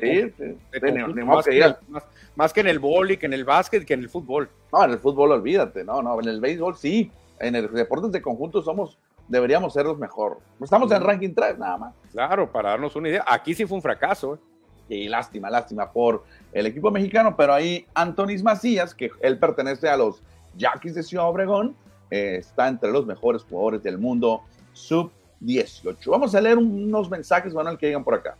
[2.35, 4.47] más, que en el boli, que en el básquet, que en el fútbol.
[4.71, 7.11] No, en el fútbol olvídate, no, no, en el béisbol sí.
[7.39, 10.37] En el deporte de conjunto somos, deberíamos ser los mejores.
[10.61, 11.95] Estamos en ranking 3 nada más.
[12.11, 13.25] Claro, para darnos una idea.
[13.27, 14.35] Aquí sí fue un fracaso.
[14.35, 14.54] ¿eh?
[14.89, 19.97] Y lástima, lástima por el equipo mexicano, pero ahí Antonis Macías, que él pertenece a
[19.97, 20.21] los
[20.57, 21.75] Yaquis de Ciudad Obregón,
[22.11, 24.41] eh, está entre los mejores jugadores del mundo
[24.73, 26.09] sub-18.
[26.09, 28.35] Vamos a leer unos mensajes, Manuel, que llegan por acá.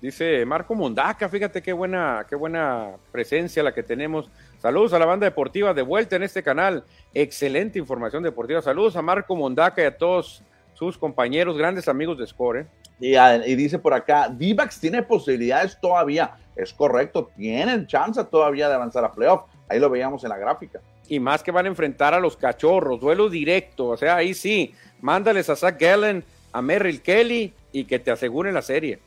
[0.00, 4.28] Dice Marco Mondaca, fíjate qué buena, qué buena presencia la que tenemos.
[4.58, 6.84] Saludos a la banda deportiva de vuelta en este canal.
[7.14, 8.60] Excelente información deportiva.
[8.60, 10.42] Saludos a Marco Mondaca y a todos
[10.74, 12.58] sus compañeros, grandes amigos de Score.
[12.58, 12.66] ¿eh?
[13.06, 16.36] Y, dice por acá, Divax tiene posibilidades todavía.
[16.56, 19.42] Es correcto, tienen chance todavía de avanzar a playoff.
[19.68, 20.80] Ahí lo veíamos en la gráfica.
[21.06, 23.88] Y más que van a enfrentar a los cachorros, duelo directo.
[23.88, 28.54] O sea, ahí sí, mándales a Zach Gallen, a Merrill Kelly y que te aseguren
[28.54, 29.00] la serie.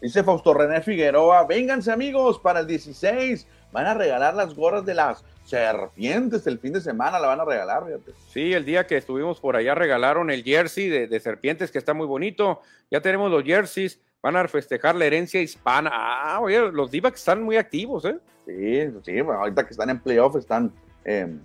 [0.00, 3.46] Dice Fausto René Figueroa, vénganse amigos para el 16.
[3.70, 7.44] Van a regalar las gorras de las serpientes el fin de semana, la van a
[7.44, 8.12] regalar, fíjate.
[8.28, 12.06] Sí, el día que estuvimos por allá regalaron el jersey de, serpientes que está muy
[12.06, 12.60] bonito.
[12.90, 15.90] Ya tenemos los jerseys, van a festejar la herencia hispana.
[15.92, 18.18] Ah, oye, los d están muy activos, ¿eh?
[18.44, 20.72] Sí, sí, ahorita que están en playoff están
[21.04, 21.40] em,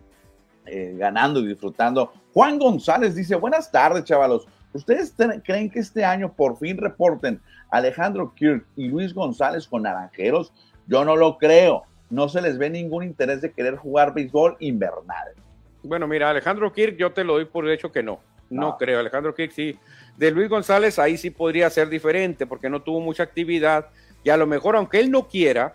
[0.65, 2.11] eh, ganando y disfrutando.
[2.33, 4.47] Juan González dice, buenas tardes, chavalos.
[4.73, 10.53] ¿Ustedes creen que este año por fin reporten Alejandro Kirk y Luis González con naranjeros?
[10.87, 15.33] Yo no lo creo no se les ve ningún interés de querer jugar béisbol invernal.
[15.81, 18.19] Bueno, mira, Alejandro Kirk, yo te lo doy por hecho que no.
[18.49, 18.99] No, creo.
[18.99, 19.79] Alejandro Kirk sí.
[20.17, 23.87] De Luis González, ahí sí podría ser diferente porque no tuvo mucha actividad.
[24.23, 25.73] Y a lo mejor, aunque él no quiera,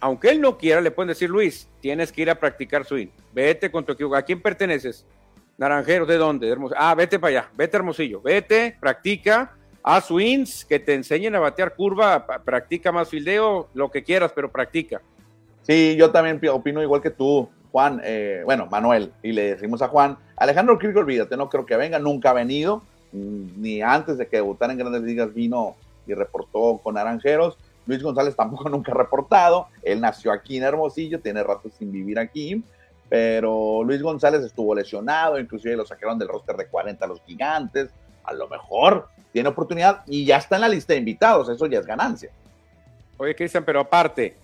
[0.00, 3.08] aunque él no quiera, le pueden decir, Luis, tienes que ir a practicar swing.
[3.32, 4.14] Vete con tu equipo.
[4.14, 5.04] ¿A quién perteneces?
[5.58, 6.56] Naranjero, ¿de dónde?
[6.76, 7.50] Ah, vete para allá.
[7.56, 8.20] Vete, Hermosillo.
[8.22, 9.56] Vete, practica.
[9.82, 14.50] Haz swings, que te enseñen a batear curva, practica más fildeo, lo que quieras, pero
[14.50, 15.02] practica.
[15.66, 19.88] Sí, yo también opino igual que tú, Juan, eh, bueno, Manuel, y le decimos a
[19.88, 24.28] Juan, Alejandro Kirk, olvídate, no creo que venga, nunca ha venido, mm, ni antes de
[24.28, 25.74] que debutara en Grandes Ligas vino
[26.06, 27.56] y reportó con Naranjeros.
[27.86, 32.18] Luis González tampoco nunca ha reportado, él nació aquí en Hermosillo, tiene rato sin vivir
[32.18, 32.62] aquí,
[33.08, 37.88] pero Luis González estuvo lesionado, inclusive lo sacaron del roster de 40 a los gigantes,
[38.22, 41.78] a lo mejor tiene oportunidad y ya está en la lista de invitados, eso ya
[41.78, 42.30] es ganancia.
[43.16, 44.36] Oye, Cristian, pero aparte,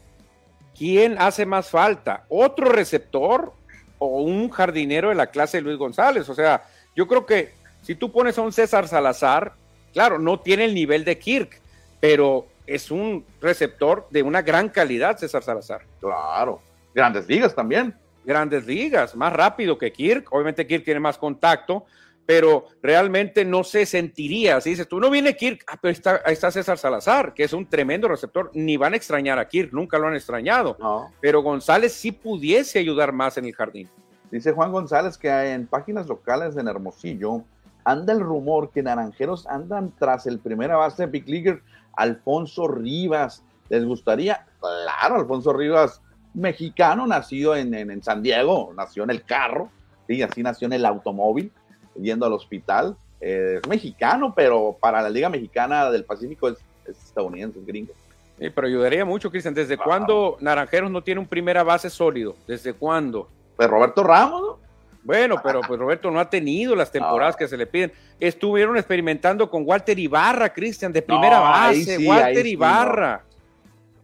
[0.76, 2.24] ¿quién hace más falta?
[2.28, 3.52] ¿Otro receptor
[3.98, 6.28] o un jardinero de la clase de Luis González?
[6.28, 6.62] O sea,
[6.96, 7.52] yo creo que
[7.82, 9.52] si tú pones a un César Salazar,
[9.92, 11.60] claro, no tiene el nivel de Kirk,
[12.00, 15.82] pero es un receptor de una gran calidad, César Salazar.
[16.00, 16.60] Claro,
[16.94, 17.94] grandes ligas también.
[18.24, 20.32] Grandes ligas, más rápido que Kirk.
[20.32, 21.86] Obviamente Kirk tiene más contacto,
[22.30, 24.60] pero realmente no se sentiría.
[24.60, 27.52] Si dices tú, no viene Kirk, ah, pero está, ahí está César Salazar, que es
[27.52, 30.76] un tremendo receptor, ni van a extrañar a Kirk, nunca lo han extrañado.
[31.20, 33.88] Pero González sí pudiese ayudar más en el jardín.
[34.30, 37.42] Dice Juan González que en páginas locales en Hermosillo
[37.82, 41.64] anda el rumor que Naranjeros andan tras el primera base de Big Leaguer,
[41.94, 43.42] Alfonso Rivas.
[43.70, 44.46] ¿Les gustaría?
[44.60, 46.00] Claro, Alfonso Rivas,
[46.34, 49.68] mexicano, nacido en, en, San Diego, nació en el carro,
[50.06, 51.50] y así nació en el automóvil,
[51.94, 52.96] yendo al hospital.
[53.20, 57.92] Eh, es mexicano, pero para la Liga Mexicana del Pacífico es, estadounidense, es gringo.
[58.38, 59.52] Sí, pero ayudaría mucho, Cristian.
[59.52, 62.34] ¿Desde cuándo Naranjeros no tiene un primera base sólido?
[62.46, 63.28] ¿Desde cuándo?
[63.56, 64.70] Pues Roberto Ramos, ¿no?
[65.02, 67.92] Bueno, pero pues Roberto no ha tenido las temporadas que se le piden.
[68.18, 71.98] Estuvieron experimentando con Walter Ibarra, Cristian, de primera base.
[72.06, 73.22] Walter Ibarra.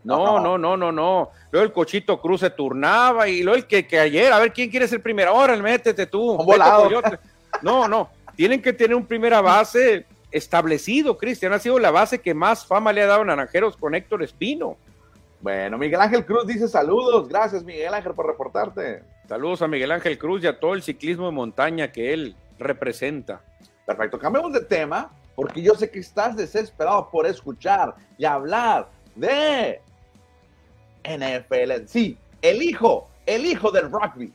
[0.05, 0.41] no.
[0.41, 3.99] no, no, no, no, Luego el Cochito Cruz se turnaba y luego el que, que
[3.99, 5.31] ayer, a ver quién quiere ser primero.
[5.31, 6.39] Ahora, métete tú.
[7.63, 8.11] No, no.
[8.37, 11.53] Tienen que tener un primera base establecido, Cristian.
[11.53, 14.77] Ha sido la base que más fama le ha dado a Naranjeros con Héctor Espino.
[15.41, 17.29] Bueno, Miguel Ángel Cruz dice saludos.
[17.29, 19.03] Gracias, Miguel Ángel, por reportarte.
[19.29, 23.41] Saludos a Miguel Ángel Cruz y a todo el ciclismo de montaña que él representa.
[23.85, 29.81] Perfecto, cambiemos de tema, porque yo sé que estás desesperado por escuchar y hablar de
[31.05, 31.87] NFL.
[31.87, 34.33] Sí, el hijo, el hijo del rugby.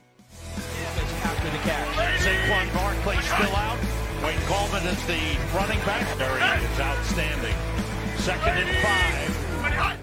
[3.02, 5.18] Coleman is the
[5.52, 6.06] running back.
[6.62, 7.56] is outstanding.
[8.18, 9.98] Second and five.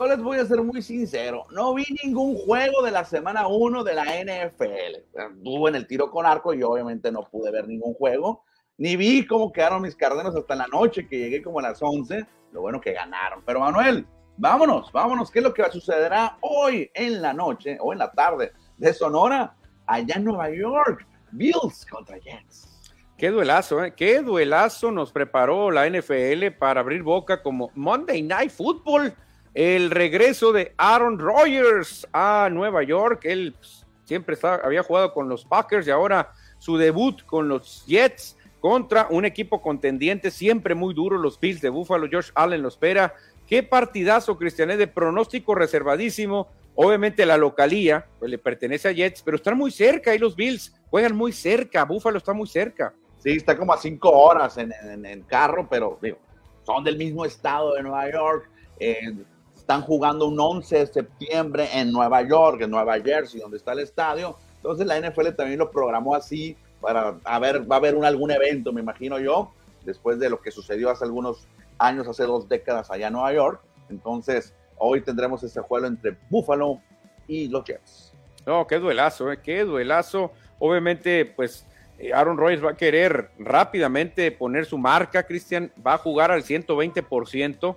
[0.00, 3.84] Yo les voy a ser muy sincero, no vi ningún juego de la semana 1
[3.84, 4.96] de la NFL.
[5.12, 8.44] Estuve en el tiro con arco y obviamente no pude ver ningún juego.
[8.78, 12.26] Ni vi cómo quedaron mis cardenos hasta la noche, que llegué como a las 11.
[12.52, 13.42] Lo bueno que ganaron.
[13.44, 14.06] Pero Manuel,
[14.38, 15.30] vámonos, vámonos.
[15.30, 19.54] ¿Qué es lo que sucederá hoy en la noche o en la tarde de Sonora,
[19.86, 21.06] allá en Nueva York?
[21.34, 22.68] Bills contra Jets.
[23.16, 23.94] Qué duelazo, ¿eh?
[23.96, 29.14] Qué duelazo nos preparó la NFL para abrir boca como Monday Night Football.
[29.54, 33.20] El regreso de Aaron Rodgers a Nueva York.
[33.24, 38.36] Él pues, siempre había jugado con los Packers y ahora su debut con los Jets
[38.58, 42.08] contra un equipo contendiente siempre muy duro, los Bills de Buffalo.
[42.08, 43.14] George Allen lo espera.
[43.46, 46.48] Qué partidazo, Cristiané, de pronóstico reservadísimo.
[46.76, 50.74] Obviamente la localía pues, le pertenece a Jets, pero están muy cerca y los Bills
[50.90, 51.84] juegan muy cerca.
[51.84, 52.92] Buffalo está muy cerca.
[53.18, 56.18] Sí, está como a cinco horas en, carro, pero digo,
[56.64, 58.50] son del mismo estado de Nueva York.
[58.78, 59.14] Eh,
[59.56, 63.78] están jugando un 11 de septiembre en Nueva York, en Nueva Jersey, donde está el
[63.78, 64.36] estadio.
[64.56, 68.82] Entonces la NFL también lo programó así para ver, va a haber algún evento, me
[68.82, 69.50] imagino yo,
[69.86, 71.46] después de lo que sucedió hace algunos
[71.78, 73.60] años, hace dos décadas allá en Nueva York.
[73.88, 74.52] Entonces,
[74.84, 76.80] hoy tendremos ese juego entre Buffalo
[77.26, 78.12] y los Jets.
[78.46, 79.38] No, qué duelazo, ¿eh?
[79.42, 80.30] qué duelazo.
[80.58, 81.66] Obviamente, pues
[81.98, 86.42] eh, Aaron Rodgers va a querer rápidamente poner su marca, Cristian, va a jugar al
[86.42, 87.76] 120%,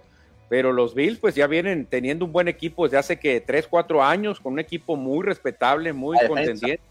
[0.50, 4.04] pero los Bills pues ya vienen teniendo un buen equipo desde hace que 3, 4
[4.04, 6.82] años, con un equipo muy respetable, muy contendiente.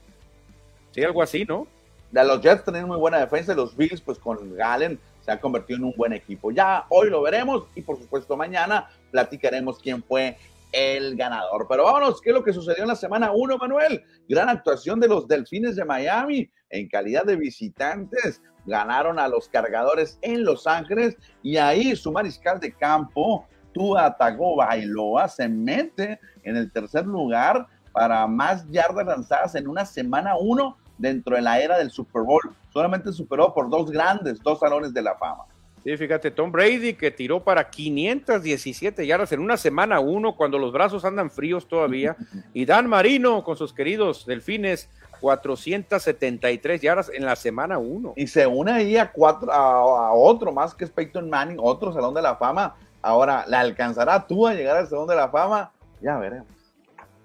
[0.93, 1.67] Sí, algo así, ¿no?
[2.11, 5.79] De los Jets tienen muy buena defensa, los Bills pues con Galen se han convertido
[5.79, 6.53] en un buen equipo.
[6.53, 10.39] Ya hoy lo veremos y por supuesto mañana platicaremos quién fue
[10.71, 11.67] el ganador.
[11.69, 14.05] Pero vámonos, ¿qué es lo que sucedió en la semana 1, Manuel?
[14.29, 18.41] Gran actuación de los Delfines de Miami en calidad de visitantes.
[18.67, 25.29] Ganaron a los cargadores en Los Ángeles y ahí su mariscal de campo, Tua Tagovailoa,
[25.29, 31.37] se mete en el tercer lugar para más yardas lanzadas en una semana 1 dentro
[31.37, 32.43] de la era del Super Bowl.
[32.73, 35.45] Solamente superó por dos grandes, dos salones de la fama.
[35.87, 40.73] Sí, fíjate, Tom Brady que tiró para 517 yardas en una semana uno, cuando los
[40.73, 42.17] brazos andan fríos todavía.
[42.53, 44.89] Y Dan Marino con sus queridos delfines,
[45.21, 48.15] 473 yardas en la semana uno.
[48.17, 52.15] Y se une ahí a, cuatro, a, otro más que es Peyton Manning, otro Salón
[52.15, 52.75] de la Fama.
[53.01, 55.71] Ahora, ¿le alcanzará tú a llegar al Salón de la Fama?
[56.01, 56.49] Ya veremos.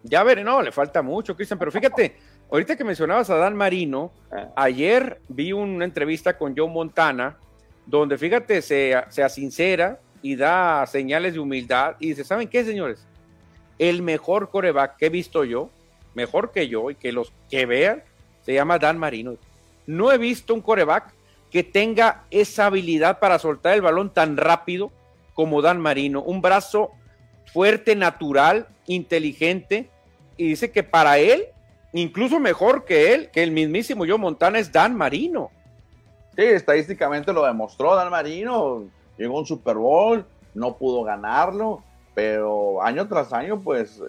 [0.03, 2.15] Ya veré, no, le falta mucho, Cristian, pero fíjate,
[2.51, 4.49] ahorita que mencionabas a Dan Marino, ah.
[4.55, 7.37] ayer vi una entrevista con Joe Montana
[7.85, 13.05] donde fíjate, se, se sincera y da señales de humildad y dice, ¿saben qué, señores?
[13.79, 15.69] El mejor coreback que he visto yo,
[16.13, 18.03] mejor que yo y que los que vean,
[18.43, 19.37] se llama Dan Marino.
[19.87, 21.13] No he visto un coreback
[21.49, 24.91] que tenga esa habilidad para soltar el balón tan rápido
[25.33, 26.21] como Dan Marino.
[26.21, 26.91] Un brazo
[27.51, 29.89] fuerte, natural, inteligente.
[30.37, 31.47] Y dice que para él,
[31.93, 35.49] incluso mejor que él, que el mismísimo yo Montana, es Dan Marino.
[36.35, 38.85] Sí, estadísticamente lo demostró Dan Marino,
[39.17, 41.83] llegó a un Super Bowl, no pudo ganarlo,
[42.13, 44.01] pero año tras año pues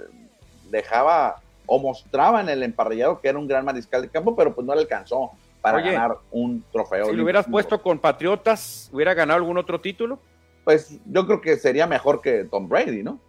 [0.70, 4.66] dejaba o mostraba en el emparrillado que era un gran mariscal de campo, pero pues
[4.66, 7.06] no le alcanzó para ganar un trofeo.
[7.06, 10.18] Si lo hubieras puesto con Patriotas, ¿hubiera ganado algún otro título?
[10.64, 13.20] Pues yo creo que sería mejor que Tom Brady, ¿no?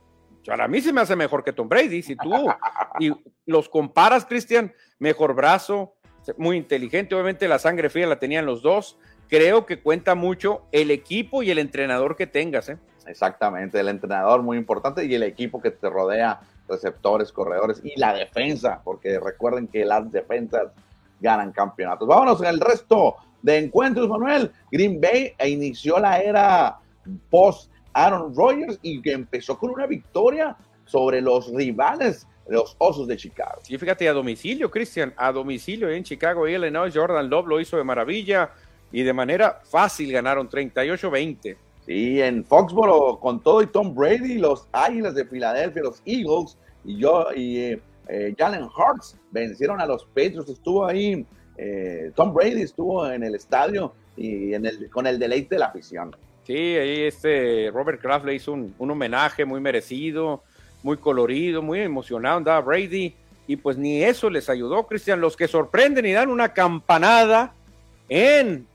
[0.45, 2.01] Para mí se me hace mejor que Tom Brady.
[2.01, 2.31] Si tú
[2.99, 3.11] y
[3.45, 5.95] los comparas, Cristian, mejor brazo,
[6.37, 7.15] muy inteligente.
[7.15, 8.97] Obviamente la sangre fría la tenían los dos.
[9.29, 12.69] Creo que cuenta mucho el equipo y el entrenador que tengas.
[12.69, 12.77] ¿eh?
[13.07, 18.13] Exactamente, el entrenador muy importante y el equipo que te rodea, receptores, corredores y la
[18.13, 20.71] defensa, porque recuerden que las defensas
[21.19, 22.07] ganan campeonatos.
[22.07, 24.51] Vámonos en el resto de encuentros, Manuel.
[24.71, 26.77] Green Bay inició la era
[27.29, 33.17] post Aaron Rodgers y que empezó con una victoria sobre los rivales los Osos de
[33.17, 33.61] Chicago.
[33.67, 37.77] Y fíjate, a domicilio, Cristian, a domicilio en Chicago, y Illinois, Jordan Love lo hizo
[37.77, 38.51] de maravilla
[38.91, 41.55] y de manera fácil ganaron 38-20.
[41.85, 46.97] Sí, en Foxboro, con todo y Tom Brady, los Águilas de Filadelfia, los Eagles y
[46.97, 50.49] yo y eh, eh, Jalen Hurts vencieron a los Patriots.
[50.49, 51.25] Estuvo ahí,
[51.57, 55.67] eh, Tom Brady estuvo en el estadio y en el, con el deleite de la
[55.67, 56.15] afición.
[56.45, 60.43] Sí, ahí este Robert Kraft le hizo un, un homenaje muy merecido
[60.83, 63.15] muy colorido, muy emocionado andaba Brady,
[63.47, 65.19] y pues ni eso les ayudó, Cristian.
[65.19, 67.53] Los que sorprenden y dan una campanada
[68.07, 68.67] en,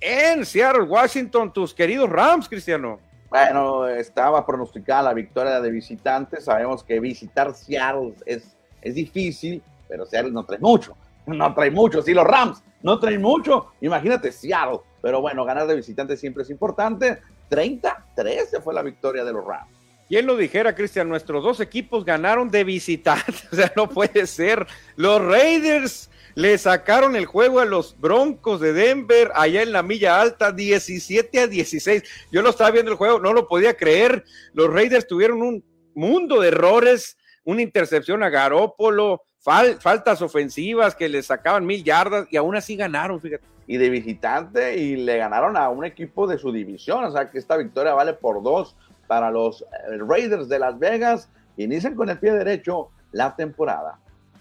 [0.00, 2.98] en Seattle, Washington, tus queridos Rams, Cristiano.
[3.28, 6.44] Bueno, estaba pronosticada la victoria de visitantes.
[6.44, 10.96] Sabemos que visitar Seattle es, es difícil, pero Seattle no trae mucho.
[11.26, 12.02] No trae mucho.
[12.02, 14.80] Si los Rams no traen mucho, imagínate Seattle.
[15.02, 17.18] Pero bueno, ganar de visitantes siempre es importante.
[17.50, 19.80] 30-13 fue la victoria de los Rams.
[20.08, 21.08] ¿Quién lo dijera, Cristian?
[21.08, 23.32] Nuestros dos equipos ganaron de visitante.
[23.52, 24.66] O sea, no puede ser.
[24.96, 30.20] Los Raiders le sacaron el juego a los Broncos de Denver allá en la milla
[30.20, 32.02] alta, 17 a 16.
[32.32, 34.24] Yo lo estaba viendo el juego, no lo podía creer.
[34.52, 41.22] Los Raiders tuvieron un mundo de errores, una intercepción a Garópolo, faltas ofensivas que le
[41.22, 43.44] sacaban mil yardas y aún así ganaron, fíjate.
[43.70, 47.38] Y de visitante y le ganaron a un equipo de su división, o sea que
[47.38, 48.74] esta victoria vale por dos
[49.06, 51.30] para los eh, Raiders de Las Vegas.
[51.56, 54.00] Inician con el pie derecho la temporada.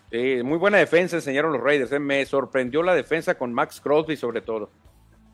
[0.10, 1.92] Sí, muy buena defensa enseñaron los Raiders.
[1.92, 2.00] Eh.
[2.00, 4.72] Me sorprendió la defensa con Max Crosby sobre todo.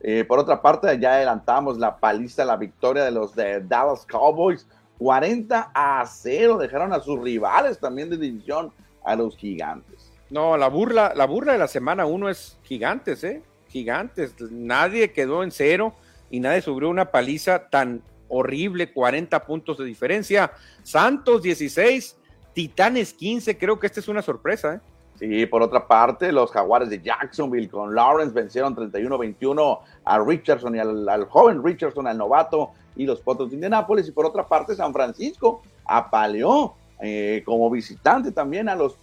[0.00, 4.68] Eh, por otra parte, ya adelantamos la paliza, la victoria de los de Dallas Cowboys.
[4.98, 8.70] 40 a 0 dejaron a sus rivales también de división
[9.02, 10.12] a los gigantes.
[10.28, 13.42] No, la burla, la burla de la semana uno es gigantes, ¿eh?
[13.76, 14.34] Gigantes.
[14.50, 15.94] Nadie quedó en cero
[16.30, 20.52] y nadie subió una paliza tan horrible, 40 puntos de diferencia.
[20.82, 22.16] Santos 16,
[22.54, 24.74] Titanes 15, creo que esta es una sorpresa.
[24.76, 24.80] ¿eh?
[25.18, 30.78] Sí, por otra parte, los Jaguares de Jacksonville con Lawrence vencieron 31-21 a Richardson y
[30.78, 34.08] al, joven Richardson, al novato, y los Potros de Indianápolis.
[34.08, 38.96] Y por otra parte, San Francisco apaleó eh, como visitante también a los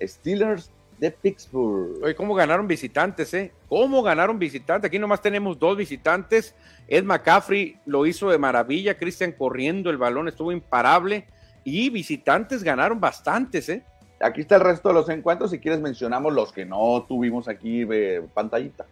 [0.00, 2.02] Steelers de Pittsburgh.
[2.02, 3.52] Oye, ¿cómo ganaron visitantes, eh?
[3.68, 4.88] ¿Cómo ganaron visitantes?
[4.88, 6.54] Aquí nomás tenemos dos visitantes.
[6.88, 8.96] Ed McCaffrey lo hizo de maravilla.
[8.96, 11.26] Christian corriendo el balón, estuvo imparable.
[11.64, 13.82] Y visitantes ganaron bastantes, ¿eh?
[14.20, 15.50] Aquí está el resto de los encuentros.
[15.50, 18.86] Si quieres, mencionamos los que no tuvimos aquí de pantallita.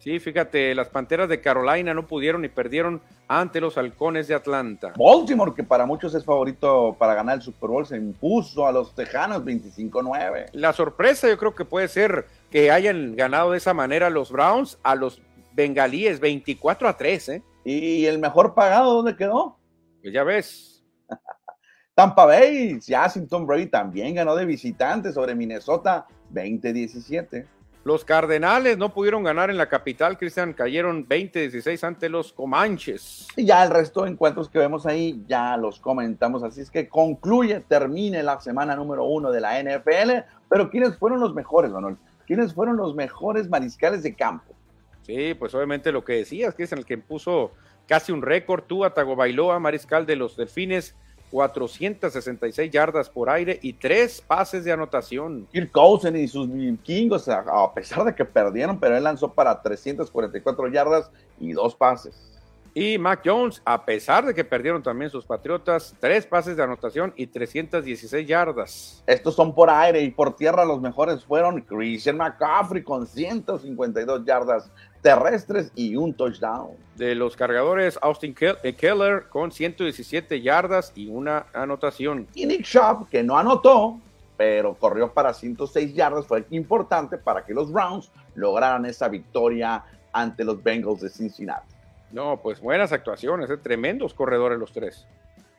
[0.00, 4.94] Sí, fíjate, las Panteras de Carolina no pudieron y perdieron ante los Halcones de Atlanta.
[4.96, 8.94] Baltimore, que para muchos es favorito para ganar el Super Bowl, se impuso a los
[8.94, 10.46] Tejanos 25-9.
[10.52, 14.78] La sorpresa yo creo que puede ser que hayan ganado de esa manera los Browns
[14.82, 15.20] a los
[15.52, 17.42] Bengalíes 24 a 3, ¿eh?
[17.66, 19.58] ¿Y el mejor pagado dónde quedó?
[20.00, 20.82] Pues ya ves.
[21.94, 27.46] Tampa Bay, Washington Brady también ganó de visitante sobre Minnesota 20-17.
[27.82, 33.26] Los Cardenales no pudieron ganar en la capital, Cristian, cayeron 20-16 ante los Comanches.
[33.36, 36.90] Y ya el resto de encuentros que vemos ahí ya los comentamos, así es que
[36.90, 40.10] concluye, termine la semana número uno de la NFL,
[40.50, 41.96] pero ¿quiénes fueron los mejores, Manuel?
[42.26, 44.52] ¿Quiénes fueron los mejores mariscales de campo?
[45.00, 47.52] Sí, pues obviamente lo que decías, Cristian, el que puso
[47.88, 48.84] casi un récord, tú,
[49.16, 50.94] Bailoa, mariscal de los Delfines,
[51.30, 55.46] 466 yardas por aire y tres pases de anotación.
[55.52, 60.68] Kirk Cousins y sus vikingos, a pesar de que perdieron, pero él lanzó para 344
[60.68, 62.30] yardas y dos pases.
[62.72, 67.12] Y Mac Jones, a pesar de que perdieron también sus Patriotas, tres pases de anotación
[67.16, 69.02] y 316 yardas.
[69.08, 74.70] Estos son por aire y por tierra los mejores fueron Christian McCaffrey con 152 yardas
[75.02, 76.70] terrestres y un touchdown.
[76.96, 82.26] De los cargadores, Austin eh, Keller con 117 yardas y una anotación.
[82.34, 83.98] Y Nick Schaub, que no anotó,
[84.36, 90.44] pero corrió para 106 yardas, fue importante para que los Browns lograran esa victoria ante
[90.44, 91.74] los Bengals de Cincinnati.
[92.10, 93.56] No, pues buenas actuaciones, ¿eh?
[93.56, 95.06] tremendos corredores los tres.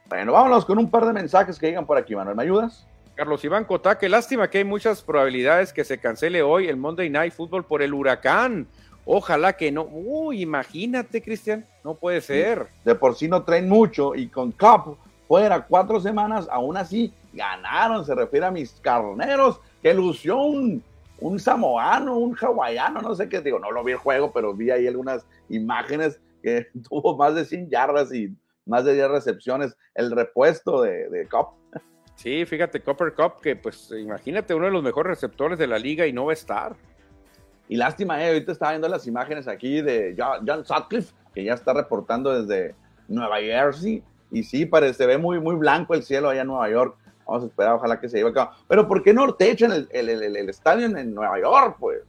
[0.10, 2.86] Bueno, vámonos con un par de mensajes que llegan por aquí, Manuel, ¿me ayudas?
[3.16, 7.10] Carlos Iván Cotá, qué lástima que hay muchas probabilidades que se cancele hoy el Monday
[7.10, 8.68] Night Football por el huracán.
[9.14, 9.84] Ojalá que no.
[9.92, 12.68] Uy, imagínate, Cristian, no puede ser.
[12.86, 14.98] De por sí no traen mucho y con Cup
[15.28, 18.06] fuera cuatro semanas, aún así ganaron.
[18.06, 20.82] Se refiere a mis carneros que lució un,
[21.20, 24.72] un samoano, un hawaiano, no sé qué, digo, no lo vi el juego, pero vi
[24.72, 28.34] ahí algunas imágenes que tuvo más de 100 yardas y
[28.66, 31.48] más de 10 recepciones, el repuesto de, de Cup.
[32.16, 36.08] Sí, fíjate, Copper Cup, que pues imagínate uno de los mejores receptores de la liga
[36.08, 36.78] y no va a estar.
[37.72, 41.74] Y lástima, eh, ahorita estaba viendo las imágenes aquí de John Sutcliffe, que ya está
[41.74, 42.76] reportando desde
[43.08, 44.04] Nueva Jersey.
[44.30, 46.98] Y sí, parece, se ve muy, muy blanco el cielo allá en Nueva York.
[47.26, 48.52] Vamos a esperar, ojalá que se lleve a cabo.
[48.68, 52.02] Pero ¿por qué no te echan el, el, el, el estadio en Nueva York, pues?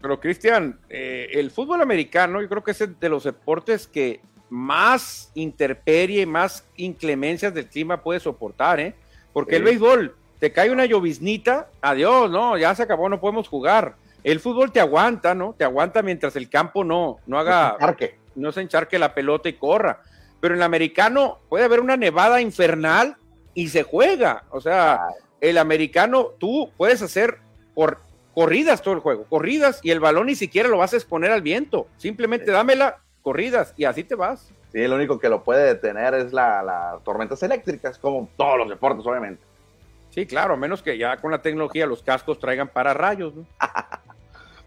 [0.00, 5.32] Pero Cristian, eh, el fútbol americano yo creo que es de los deportes que más
[5.34, 8.94] interperie, más inclemencias del clima puede soportar, ¿eh?
[9.34, 13.96] Porque el béisbol, te cae una lloviznita, adiós, no, ya se acabó, no podemos jugar.
[14.22, 15.54] El fútbol te aguanta, ¿no?
[15.56, 17.76] Te aguanta mientras el campo no, no haga,
[18.34, 20.02] no se encharque la pelota y corra.
[20.40, 23.16] Pero en el americano puede haber una nevada infernal
[23.54, 24.44] y se juega.
[24.50, 25.00] O sea,
[25.40, 27.38] el americano, tú puedes hacer
[27.74, 27.98] por
[28.34, 31.42] corridas todo el juego, corridas y el balón ni siquiera lo vas a exponer al
[31.42, 31.88] viento.
[31.96, 34.52] Simplemente dámela, corridas y así te vas.
[34.72, 38.68] Sí, lo único que lo puede detener es las la tormentas eléctricas, como todos los
[38.68, 39.42] deportes, obviamente.
[40.10, 43.34] Sí, claro, menos que ya con la tecnología los cascos traigan para rayos.
[43.34, 43.46] ¿no?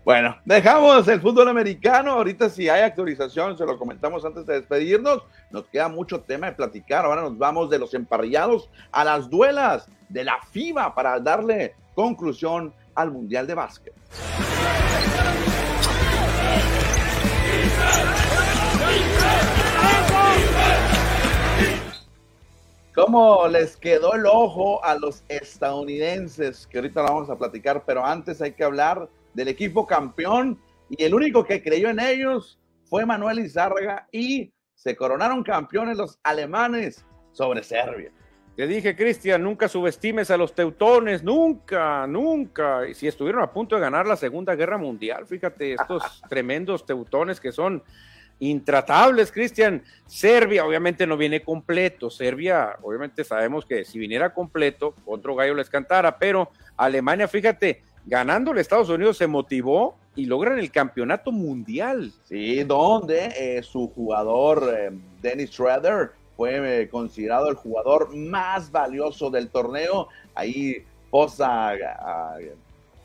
[0.06, 2.12] bueno, dejamos el fútbol americano.
[2.12, 5.24] Ahorita si hay actualización, se lo comentamos antes de despedirnos.
[5.49, 7.06] Nos queda mucho tema de platicar.
[7.06, 12.74] Ahora nos vamos de los emparrillados a las duelas de la FIBA para darle conclusión
[12.95, 13.93] al Mundial de Básquet.
[22.93, 26.68] ¿Cómo les quedó el ojo a los estadounidenses?
[26.68, 30.59] Que ahorita lo vamos a platicar, pero antes hay que hablar del equipo campeón
[30.89, 36.19] y el único que creyó en ellos fue Manuel Izárraga y se coronaron campeones los
[36.23, 38.11] alemanes sobre Serbia.
[38.55, 42.88] Te dije, Cristian, nunca subestimes a los teutones, nunca, nunca.
[42.88, 47.39] Y si estuvieron a punto de ganar la Segunda Guerra Mundial, fíjate, estos tremendos teutones
[47.39, 47.81] que son
[48.38, 49.81] intratables, Cristian.
[50.05, 52.11] Serbia obviamente no viene completo.
[52.11, 58.51] Serbia, obviamente sabemos que si viniera completo, otro gallo les cantara, pero Alemania, fíjate, ganando
[58.51, 62.12] a Estados Unidos se motivó y logran el campeonato mundial.
[62.26, 64.91] Sí, donde eh, su jugador eh,
[65.22, 70.08] Dennis Schroeder fue eh, considerado el jugador más valioso del torneo.
[70.36, 71.74] Ahí posa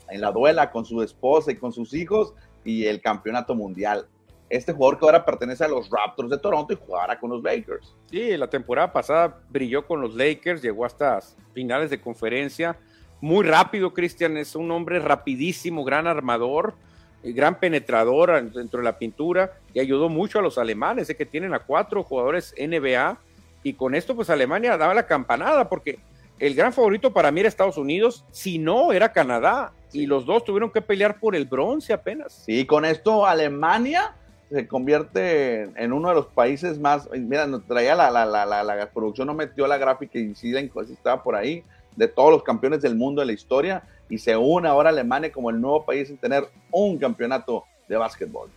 [0.09, 2.33] en la duela con su esposa y con sus hijos
[2.63, 4.07] y el campeonato mundial
[4.49, 7.95] este jugador que ahora pertenece a los Raptors de Toronto y jugara con los Lakers.
[8.09, 11.19] Sí, la temporada pasada brilló con los Lakers, llegó hasta
[11.53, 12.75] finales de conferencia.
[13.21, 16.75] Muy rápido, Cristian, es un hombre rapidísimo, gran armador,
[17.23, 21.25] eh, gran penetrador dentro de la pintura y ayudó mucho a los alemanes, sé que
[21.25, 23.17] tienen a cuatro jugadores NBA
[23.63, 25.99] y con esto pues Alemania daba la campanada porque
[26.39, 30.45] el gran favorito para mí era Estados Unidos, si no era Canadá y los dos
[30.45, 32.43] tuvieron que pelear por el bronce apenas.
[32.45, 34.13] Sí, con esto Alemania
[34.49, 39.67] se convierte en uno de los países más, mira, nos traía la, producción, no metió
[39.67, 41.63] la gráfica y sí estaba por ahí,
[41.99, 45.51] de todos los campeones del mundo de la historia, y se une ahora Alemania como
[45.51, 48.49] el nuevo país en tener un campeonato de básquetbol.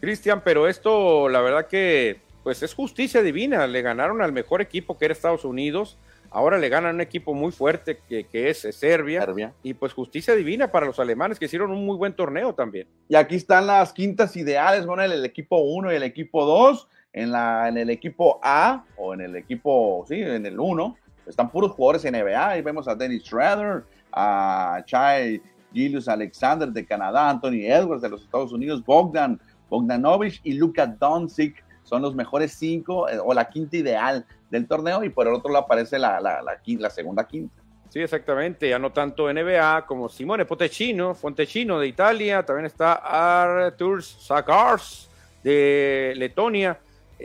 [0.00, 4.98] Cristian, pero esto, la verdad que, pues es justicia divina, le ganaron al mejor equipo
[4.98, 5.96] que era Estados Unidos,
[6.34, 10.86] Ahora le ganan un equipo muy fuerte que, es Serbia, Y pues justicia divina para
[10.86, 12.88] los alemanes que hicieron un muy buen torneo también.
[13.08, 16.88] Y aquí están las quintas ideales, bueno, el, equipo 1 y el equipo 2.
[17.14, 20.96] En, la, en el equipo A o en el equipo, sí, en el 1,
[21.26, 22.48] están puros jugadores NBA.
[22.48, 25.40] Ahí vemos a Dennis Schroeder, a Chai
[25.72, 29.40] Gilius Alexander de Canadá, Anthony Edwards de los Estados Unidos, Bogdan
[29.72, 31.64] Bogdanovich y Luka Doncic.
[31.82, 35.02] Son los mejores cinco eh, o la quinta ideal del torneo.
[35.02, 37.54] Y por el otro lado aparece la, la, la, segunda quinta.
[37.88, 44.02] Sí, exactamente, ya no tanto NBA como Simone Potecino, Fontecino de Italia, también está Artur
[44.02, 45.10] Sakars
[45.44, 46.78] de Letonia,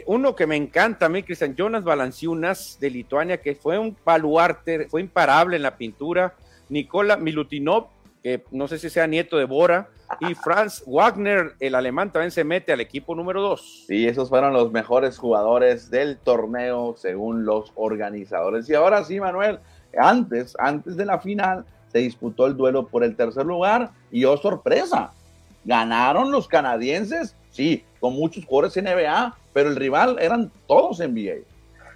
[0.05, 4.87] uno que me encanta a mí, Cristian Jonas Balanciunas de Lituania, que fue un baluarte,
[4.89, 6.35] fue imparable en la pintura,
[6.69, 7.87] Nicola Milutinov,
[8.21, 9.89] que no sé si sea nieto de Bora,
[10.19, 13.85] y Franz Wagner, el alemán, también se mete al equipo número 2.
[13.87, 18.69] Sí, esos fueron los mejores jugadores del torneo según los organizadores.
[18.69, 19.59] Y ahora sí, Manuel,
[19.97, 24.37] antes, antes de la final, se disputó el duelo por el tercer lugar y oh
[24.37, 25.11] sorpresa,
[25.65, 31.37] ganaron los canadienses, sí, con muchos jugadores NBA, pero el rival eran todos NBA.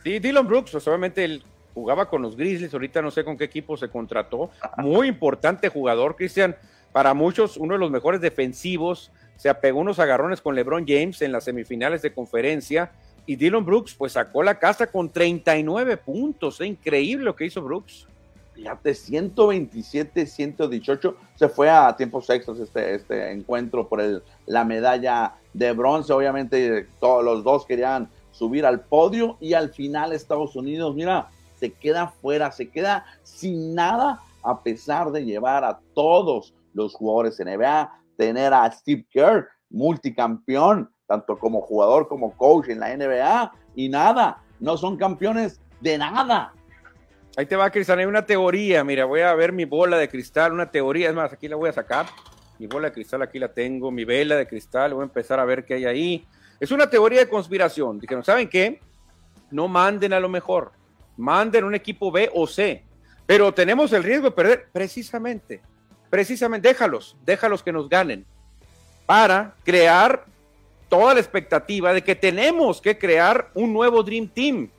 [0.03, 1.43] Sí, Dylan Brooks, pues obviamente él
[1.75, 6.15] jugaba con los Grizzlies, ahorita no sé con qué equipo se contrató, muy importante jugador,
[6.15, 6.55] Cristian,
[6.91, 11.31] para muchos uno de los mejores defensivos, se apegó unos agarrones con LeBron James en
[11.31, 12.93] las semifinales de conferencia
[13.27, 17.61] y Dylan Brooks pues sacó la casa con 39 puntos, es increíble lo que hizo
[17.61, 18.07] Brooks.
[18.55, 21.15] Fíjate, 127, 118.
[21.35, 26.13] Se fue a tiempos extras este, este encuentro por el, la medalla de bronce.
[26.13, 31.71] Obviamente, todos los dos querían subir al podio y al final Estados Unidos, mira, se
[31.71, 37.91] queda fuera, se queda sin nada a pesar de llevar a todos los jugadores NBA,
[38.17, 44.41] tener a Steve Kerr, multicampeón, tanto como jugador como coach en la NBA, y nada,
[44.59, 46.53] no son campeones de nada.
[47.37, 50.51] Ahí te va, Cristian, hay una teoría, mira, voy a ver mi bola de cristal,
[50.51, 52.07] una teoría, es más, aquí la voy a sacar,
[52.61, 55.45] mi bola de cristal aquí la tengo, mi vela de cristal, voy a empezar a
[55.45, 56.27] ver qué hay ahí.
[56.59, 58.79] Es una teoría de conspiración, dijeron, ¿saben qué?
[59.49, 60.71] No manden a lo mejor,
[61.17, 62.83] manden un equipo B o C,
[63.25, 65.59] pero tenemos el riesgo de perder precisamente,
[66.11, 68.27] precisamente, déjalos, déjalos que nos ganen
[69.07, 70.23] para crear
[70.87, 74.69] toda la expectativa de que tenemos que crear un nuevo Dream Team,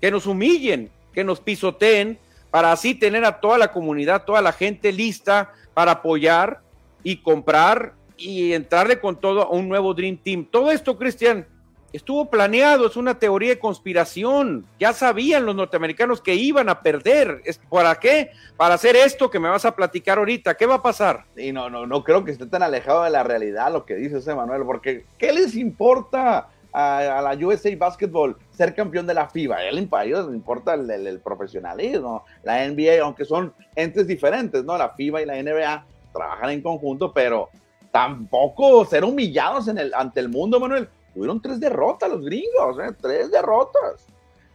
[0.00, 2.16] que nos humillen, que nos pisoteen,
[2.52, 6.62] para así tener a toda la comunidad, toda la gente lista para apoyar
[7.04, 10.46] y comprar y entrarle con todo a un nuevo Dream Team.
[10.50, 11.46] Todo esto, Cristian,
[11.92, 14.66] estuvo planeado, es una teoría de conspiración.
[14.80, 17.42] Ya sabían los norteamericanos que iban a perder.
[17.70, 18.32] ¿Para qué?
[18.56, 20.56] Para hacer esto que me vas a platicar ahorita.
[20.56, 21.24] ¿Qué va a pasar?
[21.36, 24.18] Y no, no, no creo que esté tan alejado de la realidad lo que dice
[24.18, 29.56] ese Manuel, porque ¿qué les importa a, la USA Basketball ser campeón de la FIBA?
[29.56, 34.76] A ellos les importa el, profesionalismo, la NBA, aunque son entes diferentes, ¿no?
[34.76, 37.50] La FIBA y la NBA trabajan en conjunto, pero
[37.90, 42.92] tampoco ser humillados en el, ante el mundo, Manuel Tuvieron tres derrotas los gringos, ¿eh?
[43.00, 44.04] tres derrotas.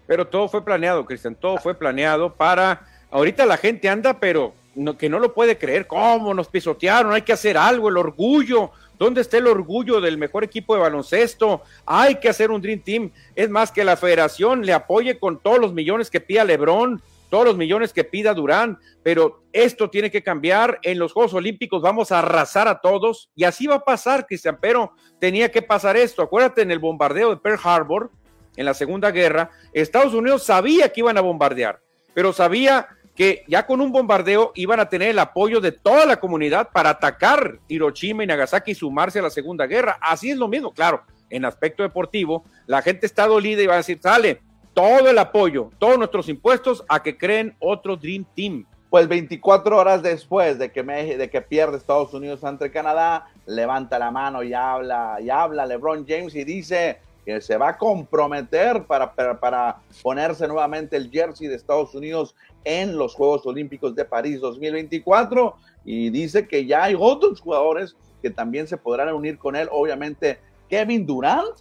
[0.05, 2.85] Pero todo fue planeado, Cristian, todo fue planeado para...
[3.11, 5.87] Ahorita la gente anda, pero no, que no lo puede creer.
[5.87, 7.13] ¿Cómo nos pisotearon?
[7.13, 8.71] Hay que hacer algo, el orgullo.
[8.99, 11.61] ¿Dónde está el orgullo del mejor equipo de baloncesto?
[11.85, 13.11] Hay que hacer un Dream Team.
[13.35, 17.45] Es más que la federación le apoye con todos los millones que pida Lebron todos
[17.45, 20.79] los millones que pida Durán, pero esto tiene que cambiar.
[20.81, 24.57] En los Juegos Olímpicos vamos a arrasar a todos y así va a pasar, Cristian,
[24.61, 26.21] pero tenía que pasar esto.
[26.21, 28.11] Acuérdate en el bombardeo de Pearl Harbor,
[28.55, 31.79] en la Segunda Guerra, Estados Unidos sabía que iban a bombardear,
[32.13, 36.19] pero sabía que ya con un bombardeo iban a tener el apoyo de toda la
[36.19, 39.97] comunidad para atacar Hiroshima y Nagasaki y sumarse a la Segunda Guerra.
[40.01, 43.77] Así es lo mismo, claro, en aspecto deportivo, la gente está dolida y va a
[43.77, 44.41] decir, sale,
[44.79, 48.65] todo el apoyo, todos nuestros impuestos a que creen otro Dream Team.
[48.89, 54.09] Pues 24 horas después de que, de que pierde Estados Unidos ante Canadá, levanta la
[54.09, 59.13] mano y habla, y habla LeBron James y dice que se va a comprometer para,
[59.13, 64.39] para, para ponerse nuevamente el jersey de Estados Unidos en los Juegos Olímpicos de París
[64.39, 69.67] 2024 y dice que ya hay otros jugadores que también se podrán unir con él,
[69.73, 71.57] obviamente Kevin Durant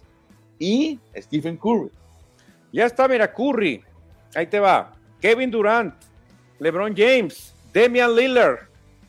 [0.57, 1.91] y Stephen Curry.
[2.71, 3.83] Ya está, mira, Curry.
[4.35, 4.93] Ahí te va.
[5.21, 5.93] Kevin Durant,
[6.59, 8.59] LeBron James, Damian Lillard,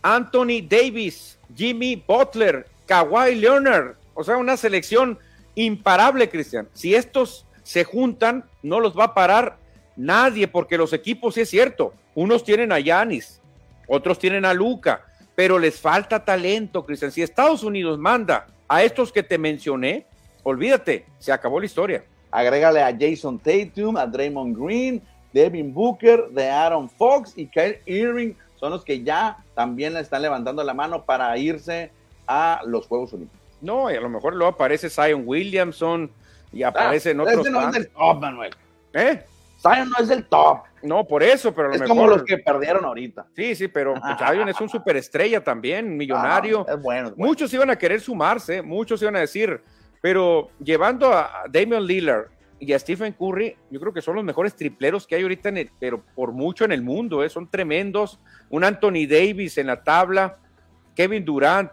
[0.03, 3.97] Anthony Davis, Jimmy Butler, Kawhi Leonard.
[4.15, 5.19] O sea, una selección
[5.55, 6.69] imparable, Cristian.
[6.73, 9.59] Si estos se juntan, no los va a parar
[9.97, 13.41] nadie, porque los equipos, sí es cierto, unos tienen a Yanis,
[13.87, 15.05] otros tienen a Luca,
[15.35, 17.13] pero les falta talento, Cristian.
[17.13, 20.07] Si Estados Unidos manda a estos que te mencioné,
[20.43, 22.05] olvídate, se acabó la historia.
[22.31, 25.03] Agrégale a Jason Tatum, a Draymond Green,
[25.33, 30.21] Devin Booker, de Aaron Fox y Kyle Irving son los que ya también le están
[30.21, 31.91] levantando la mano para irse
[32.27, 33.41] a los Juegos Olímpicos.
[33.63, 36.11] No, y a lo mejor luego aparece Zion Williamson
[36.53, 37.47] y aparecen ah, otros.
[37.47, 38.55] Ese no es del top, Manuel.
[38.93, 39.25] ¿Eh?
[39.61, 40.61] Zion no es del top.
[40.83, 41.97] No, por eso, pero a lo es mejor...
[41.97, 43.27] como los que perdieron ahorita.
[43.35, 46.67] Sí, sí, pero pues, Zion es un superestrella también, millonario.
[46.69, 49.63] Ah, es bueno, Muchos iban a querer sumarse, muchos iban a decir,
[50.01, 52.29] pero llevando a Damian Lillard
[52.59, 55.57] y a Stephen Curry, yo creo que son los mejores tripleros que hay ahorita, en
[55.57, 57.31] el, pero por mucho en el mundo, ¿eh?
[57.31, 58.19] son tremendos.
[58.51, 60.39] Un Anthony Davis en la tabla,
[60.95, 61.73] Kevin Durant.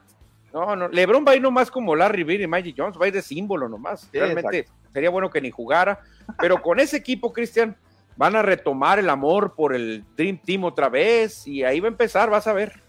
[0.53, 3.07] No, no, LeBron va a ir nomás como Larry Bird y Magic Jones, va a
[3.09, 4.09] ir de símbolo nomás.
[4.13, 5.99] Realmente sería bueno que ni jugara,
[6.39, 7.75] pero con ese equipo, Cristian,
[8.15, 11.91] van a retomar el amor por el Dream Team otra vez y ahí va a
[11.91, 12.81] empezar, vas a ver.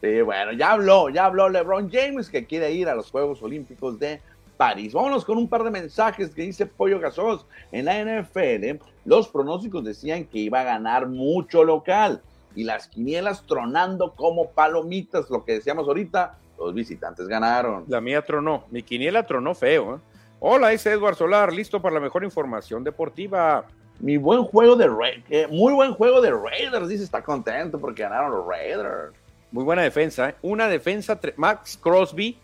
[0.00, 3.98] Sí, bueno, ya habló, ya habló LeBron James que quiere ir a los Juegos Olímpicos
[3.98, 4.20] de
[4.56, 4.92] París.
[4.92, 7.46] Vámonos con un par de mensajes que dice Pollo Gasos.
[7.72, 12.22] En la NFL, los pronósticos decían que iba a ganar mucho local
[12.54, 17.84] y las quinielas tronando como palomitas, lo que decíamos ahorita, los visitantes ganaron.
[17.88, 19.96] La mía tronó, mi quiniela tronó feo.
[19.96, 19.98] ¿eh?
[20.40, 23.64] Hola, es Edward Solar, listo para la mejor información deportiva.
[24.00, 28.32] Mi buen juego de Raiders, muy buen juego de Raiders, dice, está contento porque ganaron
[28.32, 29.14] los Raiders.
[29.50, 30.34] Muy buena defensa, ¿eh?
[30.42, 32.38] una defensa, Max Crosby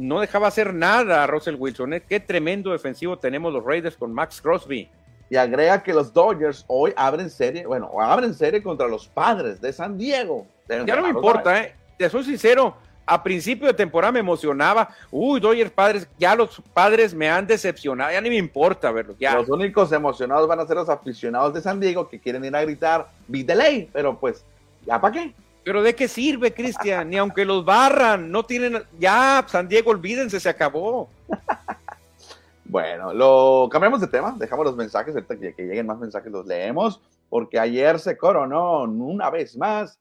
[0.00, 1.94] no dejaba hacer nada a Russell Wilson.
[1.94, 2.02] ¿eh?
[2.06, 4.88] Qué tremendo defensivo tenemos los Raiders con Max Crosby.
[5.28, 9.72] Y agrega que los Dodgers hoy abren serie, bueno, abren serie contra los padres de
[9.72, 10.46] San Diego.
[10.68, 11.74] Ya no me importa, ¿eh?
[11.96, 12.74] Te soy sincero,
[13.06, 14.88] a principio de temporada me emocionaba.
[15.10, 19.16] Uy, Dodgers padres, ya los padres me han decepcionado, ya ni me importa verlos.
[19.20, 19.34] Ya.
[19.34, 22.62] Los únicos emocionados van a ser los aficionados de San Diego que quieren ir a
[22.62, 24.44] gritar beat the ley, pero pues,
[24.86, 25.34] ¿ya para qué?
[25.64, 27.10] Pero ¿de qué sirve, Cristian?
[27.10, 28.82] Ni aunque los barran, no tienen.
[28.98, 31.08] Ya, San Diego, olvídense, se acabó.
[32.64, 36.46] bueno, lo cambiamos de tema, dejamos los mensajes, ahorita que, que lleguen más mensajes los
[36.46, 40.00] leemos, porque ayer se coronó una vez más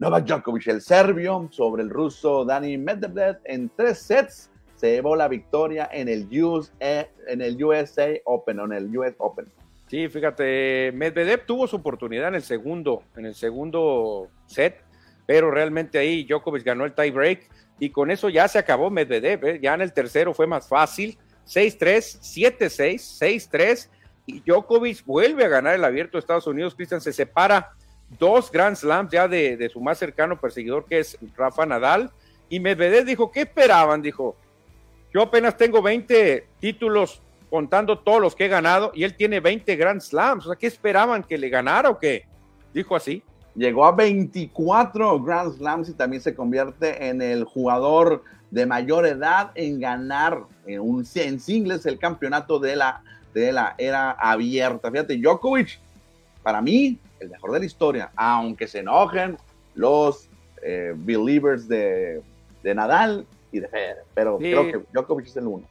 [0.00, 4.50] Novak Djokovic, el serbio, sobre el ruso Dani Medvedev en tres sets.
[4.76, 9.44] Se llevó la victoria en el, US, en el USA Open, en el US Open.
[9.90, 14.84] Sí, fíjate, Medvedev tuvo su oportunidad en el segundo, en el segundo set,
[15.26, 17.48] pero realmente ahí Djokovic ganó el tie break
[17.80, 19.44] y con eso ya se acabó Medvedev.
[19.44, 19.58] ¿eh?
[19.60, 23.88] Ya en el tercero fue más fácil, 6-3, 7-6, 6-3
[24.26, 26.76] y Djokovic vuelve a ganar el abierto de Estados Unidos.
[26.76, 27.72] Cristian se separa
[28.16, 32.12] dos Grand Slams ya de, su más cercano perseguidor que es Rafa Nadal.
[32.48, 34.02] Y Medvedev dijo, ¿qué esperaban?
[34.02, 34.36] Dijo,
[35.12, 39.76] yo apenas tengo 20 títulos contando todos los que he ganado y él tiene 20
[39.76, 40.46] Grand Slams.
[40.46, 41.22] O sea, ¿qué esperaban?
[41.24, 42.24] ¿Que le ganara o qué?
[42.72, 43.22] Dijo así.
[43.54, 49.50] Llegó a 24 Grand Slams y también se convierte en el jugador de mayor edad
[49.54, 53.02] en ganar en, un, en singles el campeonato de la,
[53.34, 54.90] de la era abierta.
[54.90, 55.80] Fíjate, Djokovic,
[56.42, 59.36] para mí, el mejor de la historia, aunque se enojen
[59.74, 60.28] los
[60.62, 62.22] eh, believers de,
[62.62, 65.66] de, Nadal y de Federer, pero creo que Djokovic es el uno.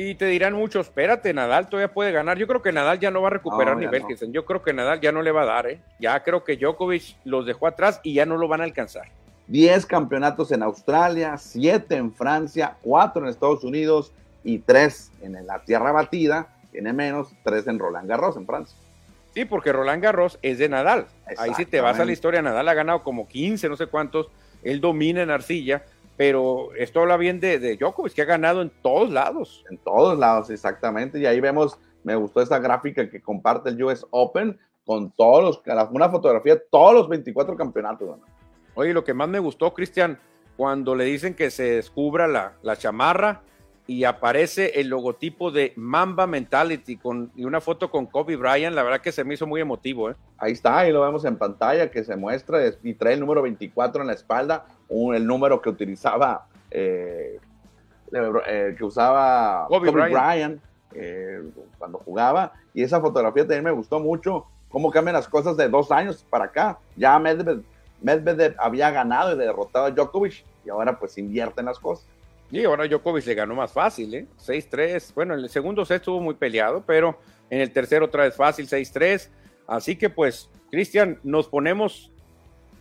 [0.00, 2.38] Y te dirán muchos, espérate, Nadal todavía puede ganar.
[2.38, 5.10] Yo creo que Nadal ya no va a recuperar nivel, Yo creo que Nadal ya
[5.10, 5.80] no le va a dar, ¿eh?
[5.98, 9.08] Ya creo que Djokovic los dejó atrás y ya no lo van a alcanzar.
[9.48, 14.12] 10 campeonatos en Australia, 7 en Francia, 4 en Estados Unidos
[14.44, 16.46] y 3 en la tierra batida.
[16.70, 18.78] Tiene menos, 3 en Roland Garros en Francia.
[19.34, 21.08] Sí, porque Roland Garros es de Nadal.
[21.36, 24.28] Ahí si te vas a la historia, Nadal ha ganado como 15, no sé cuántos.
[24.62, 25.82] Él domina en arcilla
[26.18, 29.64] pero esto habla bien de, de Djokovic, que ha ganado en todos lados.
[29.70, 31.20] En todos lados, exactamente.
[31.20, 35.90] Y ahí vemos, me gustó esta gráfica que comparte el US Open con todos los,
[35.92, 38.18] una fotografía de todos los 24 campeonatos.
[38.74, 40.18] Oye, lo que más me gustó, Cristian,
[40.56, 43.42] cuando le dicen que se descubra la, la chamarra
[43.88, 48.82] y aparece el logotipo de Mamba Mentality con, y una foto con Kobe Bryant, la
[48.82, 50.10] verdad que se me hizo muy emotivo.
[50.10, 50.14] ¿eh?
[50.36, 54.02] Ahí está, ahí lo vemos en pantalla que se muestra y trae el número 24
[54.02, 57.40] en la espalda, el número que utilizaba, eh,
[58.12, 60.60] eh, que usaba Kobe, Bryant,
[60.92, 61.42] eh,
[61.78, 62.52] cuando jugaba.
[62.74, 66.44] Y esa fotografía también me gustó mucho, cómo cambian las cosas de dos años para
[66.44, 66.78] acá.
[66.94, 67.62] Ya Medvedev,
[68.02, 72.06] Medvedev había ganado y derrotado a Djokovic y ahora pues invierten las cosas.
[72.50, 74.26] Y ahora Djokovic le ganó más fácil, ¿eh?
[74.46, 75.12] 6-3.
[75.14, 77.18] Bueno, en el segundo set estuvo muy peleado, pero
[77.50, 79.28] en el tercero otra vez fácil, 6-3.
[79.66, 82.10] Así que pues, Cristian, nos ponemos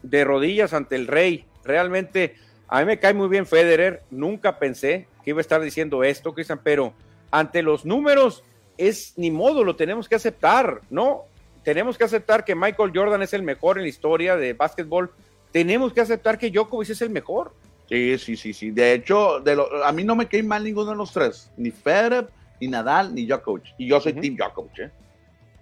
[0.04, 1.46] de rodillas ante el rey.
[1.64, 2.36] Realmente,
[2.68, 4.04] a mí me cae muy bien Federer.
[4.10, 6.94] Nunca pensé que iba a estar diciendo esto, Cristian, pero
[7.30, 8.44] ante los números
[8.78, 11.24] es ni modo, lo tenemos que aceptar, ¿no?
[11.64, 15.12] Tenemos que aceptar que Michael Jordan es el mejor en la historia de básquetbol.
[15.52, 17.54] Tenemos que aceptar que Djokovic es el mejor.
[17.90, 18.72] Sí, sí, sí, sí.
[18.72, 21.52] De hecho, de lo, a mí no me cae mal ninguno de los tres.
[21.58, 22.28] Ni Federer,
[22.60, 23.76] ni Nadal, ni Djokovic.
[23.78, 24.92] Y yo soy Team Djokovic, ¿eh?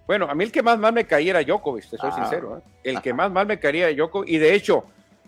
[0.08, 2.16] Bueno, a mí el que más mal me caía era Djokovic, te soy ah.
[2.16, 2.58] sincero.
[2.58, 2.62] ¿eh?
[2.84, 4.30] El que más mal me caía era Djokovic.
[4.30, 4.86] Y de hecho,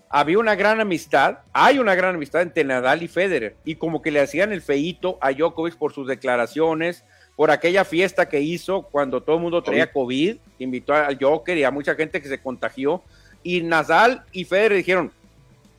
[0.10, 3.56] había una gran amistad, hay una gran amistad entre Nadal y Federer.
[3.64, 7.04] Y como que le hacían el feíto a Djokovic por sus declaraciones,
[7.36, 11.64] por aquella fiesta que hizo cuando todo el mundo traía COVID, invitó al Joker y
[11.64, 13.04] a mucha gente que se contagió.
[13.44, 15.12] Y Nadal y Federer dijeron,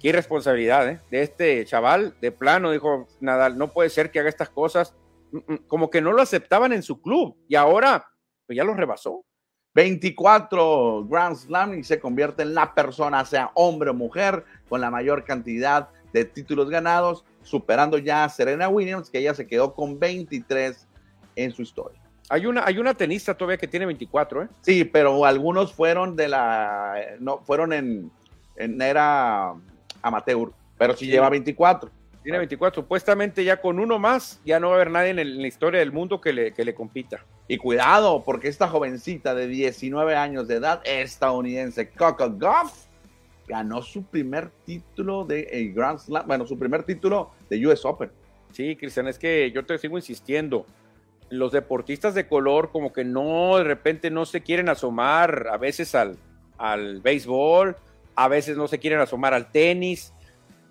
[0.01, 1.01] qué irresponsabilidad ¿eh?
[1.11, 4.95] de este chaval, de plano, dijo Nadal, no puede ser que haga estas cosas,
[5.33, 8.07] mm, mm, como que no lo aceptaban en su club y ahora
[8.47, 9.25] pues ya lo rebasó.
[9.75, 14.91] 24 Grand Slam y se convierte en la persona, sea hombre o mujer, con la
[14.91, 19.99] mayor cantidad de títulos ganados, superando ya a Serena Williams, que ella se quedó con
[19.99, 20.89] 23
[21.37, 22.01] en su historia.
[22.31, 24.49] Hay una, hay una tenista todavía que tiene 24, ¿eh?
[24.63, 28.11] Sí, pero algunos fueron de la, no, fueron en,
[28.57, 29.55] en era
[30.03, 31.91] amateur, pero si lleva 24.
[32.23, 35.47] Tiene 24, supuestamente ya con uno más, ya no va a haber nadie en, la
[35.47, 37.25] historia del mundo que le, que le compita.
[37.47, 42.89] Y cuidado, porque esta jovencita de 19 años de edad, estadounidense, Coco Goff,
[43.47, 48.11] ganó su primer título de el Grand Slam, bueno, su primer título de US Open.
[48.53, 50.67] Sí, Cristian, es que yo te sigo insistiendo.
[51.31, 55.95] Los deportistas de color como que no, de repente no se quieren asomar a veces
[55.95, 56.19] al,
[56.57, 57.77] al béisbol,
[58.19, 60.12] a veces no se quieren asomar al tenis,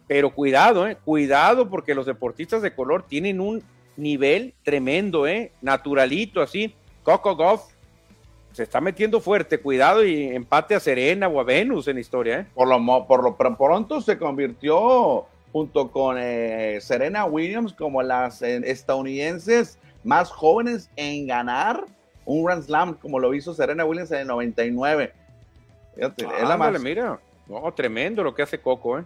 [0.06, 3.64] pero cuidado, eh, cuidado porque los deportistas de color tienen un
[3.96, 6.76] nivel tremendo, eh, naturalito así.
[7.04, 7.72] Coco Goff
[8.52, 12.48] se está metiendo fuerte, cuidado y empate a Serena o a Venus en historia, ¿eh?
[12.54, 18.62] Por lo, por lo pronto se convirtió junto con eh, Serena Williams como las eh,
[18.66, 21.86] estadounidenses más jóvenes en ganar
[22.26, 25.14] un Grand Slam como lo hizo Serena Williams en el 99.
[25.96, 26.80] Fíjate, es la más...
[26.82, 27.20] mira,
[27.50, 29.06] no, tremendo lo que hace Coco, ¿eh?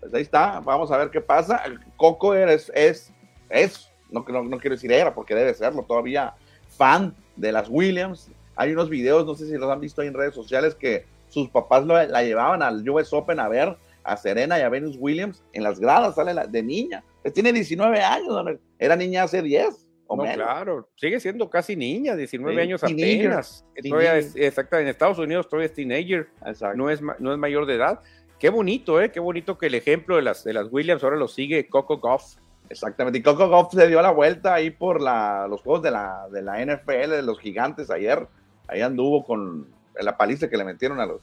[0.00, 1.62] Pues ahí está, vamos a ver qué pasa.
[1.96, 3.12] Coco es, es,
[3.48, 6.34] es no, no, no quiero decir era, porque debe serlo todavía,
[6.76, 8.30] fan de las Williams.
[8.56, 11.48] Hay unos videos, no sé si los han visto ahí en redes sociales, que sus
[11.50, 15.62] papás la llevaban al US Open a ver a Serena y a Venus Williams en
[15.62, 17.04] las gradas, sale de niña.
[17.22, 19.87] Pues tiene 19 años, era niña hace 10.
[20.10, 23.64] No, claro, sigue siendo casi niña, 19 años apenas.
[23.74, 26.28] Es, exacto, en Estados Unidos todavía es teenager,
[26.74, 28.00] no es, no es mayor de edad.
[28.38, 29.10] Qué bonito, ¿eh?
[29.10, 32.36] Qué bonito que el ejemplo de las, de las Williams ahora lo sigue Coco Goff.
[32.70, 36.28] Exactamente, y Coco Goff se dio la vuelta ahí por la, los juegos de la,
[36.30, 38.26] de la NFL, de los gigantes ayer.
[38.66, 39.66] Ahí anduvo con
[40.00, 41.20] la paliza que le metieron a los,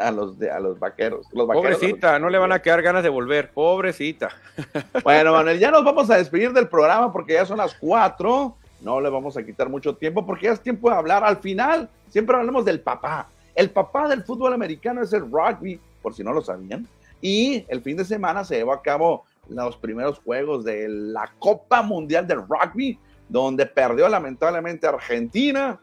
[0.00, 1.26] a los, de, a los vaqueros.
[1.32, 4.30] Los pobrecita, no le van a quedar ganas de volver, pobrecita.
[5.04, 8.56] Bueno, Manuel, ya nos vamos a despedir del programa porque ya son las cuatro.
[8.80, 11.24] No le vamos a quitar mucho tiempo porque ya es tiempo de hablar.
[11.24, 13.28] Al final, siempre hablamos del papá.
[13.54, 16.86] El papá del fútbol americano es el rugby, por si no lo sabían.
[17.20, 21.82] Y el fin de semana se llevó a cabo los primeros juegos de la Copa
[21.82, 22.98] Mundial del Rugby,
[23.28, 25.78] donde perdió lamentablemente Argentina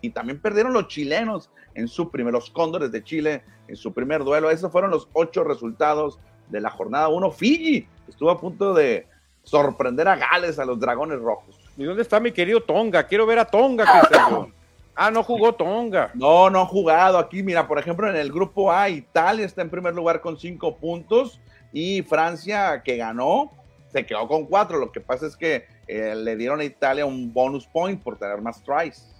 [0.00, 4.24] y también perdieron los chilenos en su primer, los Cóndores de Chile en su primer
[4.24, 4.50] duelo.
[4.50, 6.18] Esos fueron los ocho resultados
[6.48, 7.30] de la jornada 1.
[7.30, 9.06] Fiji estuvo a punto de
[9.42, 11.58] sorprender a Gales, a los Dragones Rojos.
[11.76, 13.04] ¿Y dónde está mi querido Tonga?
[13.06, 14.52] Quiero ver a Tonga, Cristiano.
[14.94, 16.10] Ah, no jugó Tonga.
[16.14, 17.18] No, no ha jugado.
[17.18, 20.76] Aquí, mira, por ejemplo, en el grupo A, Italia está en primer lugar con cinco
[20.76, 21.40] puntos
[21.72, 23.50] y Francia, que ganó,
[23.88, 24.78] se quedó con cuatro.
[24.78, 28.40] Lo que pasa es que eh, le dieron a Italia un bonus point por tener
[28.40, 29.13] más tries.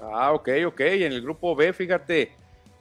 [0.00, 0.80] Ah, ok, ok.
[0.80, 2.32] En el grupo B, fíjate,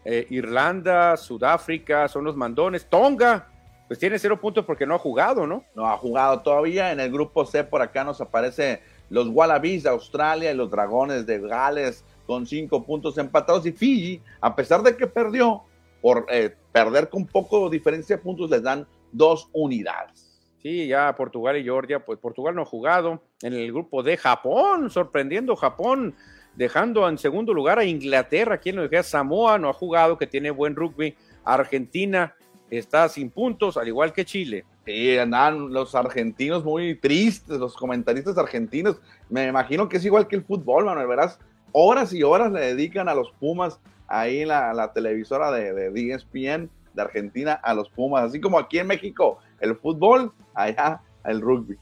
[0.05, 2.86] eh, Irlanda, Sudáfrica son los mandones.
[2.86, 3.47] Tonga,
[3.88, 5.63] pues tiene cero puntos porque no ha jugado, ¿no?
[5.76, 6.91] No ha jugado todavía.
[6.91, 11.26] En el grupo C, por acá nos aparece los Wallabies de Australia y los Dragones
[11.26, 13.65] de Gales con cinco puntos empatados.
[13.65, 15.63] Y Fiji, a pesar de que perdió,
[16.01, 20.28] por eh, perder con poco diferencia de puntos, les dan dos unidades.
[20.61, 23.22] Sí, ya Portugal y Georgia, pues Portugal no ha jugado.
[23.41, 26.15] En el grupo de Japón, sorprendiendo Japón
[26.58, 30.49] dejando en segundo lugar a Inglaterra, quien lo dejé Samoa, no ha jugado, que tiene
[30.49, 32.36] buen rugby, Argentina
[32.70, 34.66] está sin puntos, al igual que Chile.
[34.86, 38.99] Sí, andan los argentinos muy tristes, los comentaristas argentinos.
[39.30, 41.39] Me imagino que es igual que el fútbol, Manuel, verás,
[41.72, 46.70] horas y horas le dedican a los Pumas ahí en la, televisora de, de ESPN
[46.93, 51.78] de Argentina a los Pumas, así como aquí en México el fútbol, allá el rugby.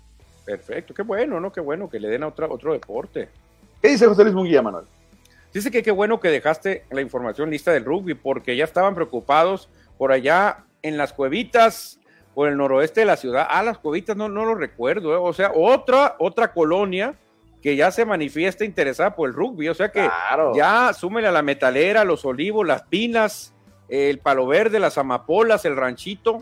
[0.46, 1.52] Perfecto, qué bueno, ¿no?
[1.52, 3.30] Qué bueno que le den a otro, otro deporte.
[3.86, 4.86] ¿Qué dice José Luis Munguía, Manuel?
[5.54, 9.70] Dice que qué bueno que dejaste la información lista del rugby, porque ya estaban preocupados
[10.00, 12.00] por allá en las cuevitas,
[12.34, 13.46] por el noroeste de la ciudad.
[13.48, 15.20] Ah, las cuevitas no, no lo recuerdo, ¿eh?
[15.22, 17.14] o sea, otra, otra colonia
[17.62, 20.10] que ya se manifiesta interesada por el rugby, o sea que
[20.56, 23.54] ya súmele a la metalera, los olivos, las pinas,
[23.88, 26.42] el palo verde, las amapolas, el ranchito,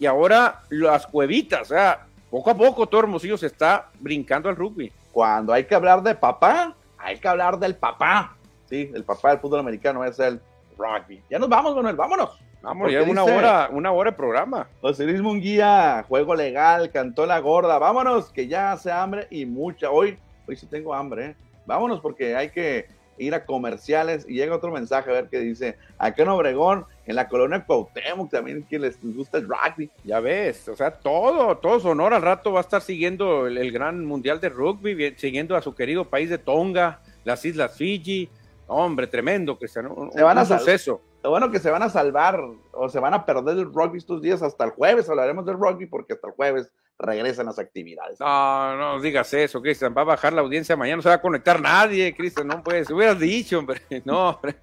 [0.00, 4.56] y ahora las cuevitas, o sea, poco a poco todo Hermosillo se está brincando al
[4.56, 4.90] rugby.
[5.12, 8.36] Cuando hay que hablar de papá, hay que hablar del papá.
[8.66, 10.40] Sí, el papá del fútbol americano es el
[10.76, 11.22] rugby.
[11.28, 12.38] Ya nos vamos, Manuel, vámonos.
[12.62, 14.68] Vamos, ya una hora, una hora de programa.
[14.82, 17.78] José Luis Munguía, juego legal, cantó la gorda.
[17.78, 19.90] Vámonos, que ya hace hambre y mucha.
[19.90, 21.36] Hoy, hoy sí tengo hambre, ¿eh?
[21.64, 22.86] Vámonos porque hay que
[23.20, 25.76] ir a comerciales y llega otro mensaje a ver qué dice.
[25.98, 29.90] Acá en Obregón, en la colonia Cuauhtémoc, también que les gusta el rugby.
[30.04, 34.04] Ya ves, o sea, todo, todo Sonora al rato va a estar siguiendo el, gran
[34.04, 38.28] mundial de rugby, siguiendo a su querido país de Tonga, las Islas Fiji.
[38.66, 40.10] Hombre, tremendo, Cristiano.
[40.14, 41.00] Se van a suceso.
[41.22, 42.40] Lo bueno que se van a salvar
[42.72, 45.08] o se van a perder el rugby estos días hasta el jueves.
[45.08, 48.18] Hablaremos del rugby porque hasta el jueves regresan las actividades.
[48.20, 49.94] No, no digas eso, Cristian.
[49.96, 52.46] Va a bajar la audiencia mañana, no se va a conectar nadie, Cristian.
[52.46, 52.88] No puedes.
[52.90, 53.82] Hubieras dicho, hombre.
[54.04, 54.56] No, hombre.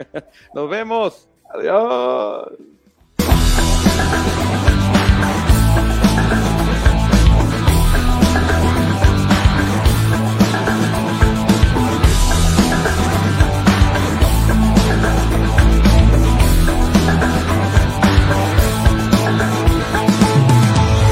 [0.53, 1.29] Nos vemos.
[1.53, 2.53] Adiós.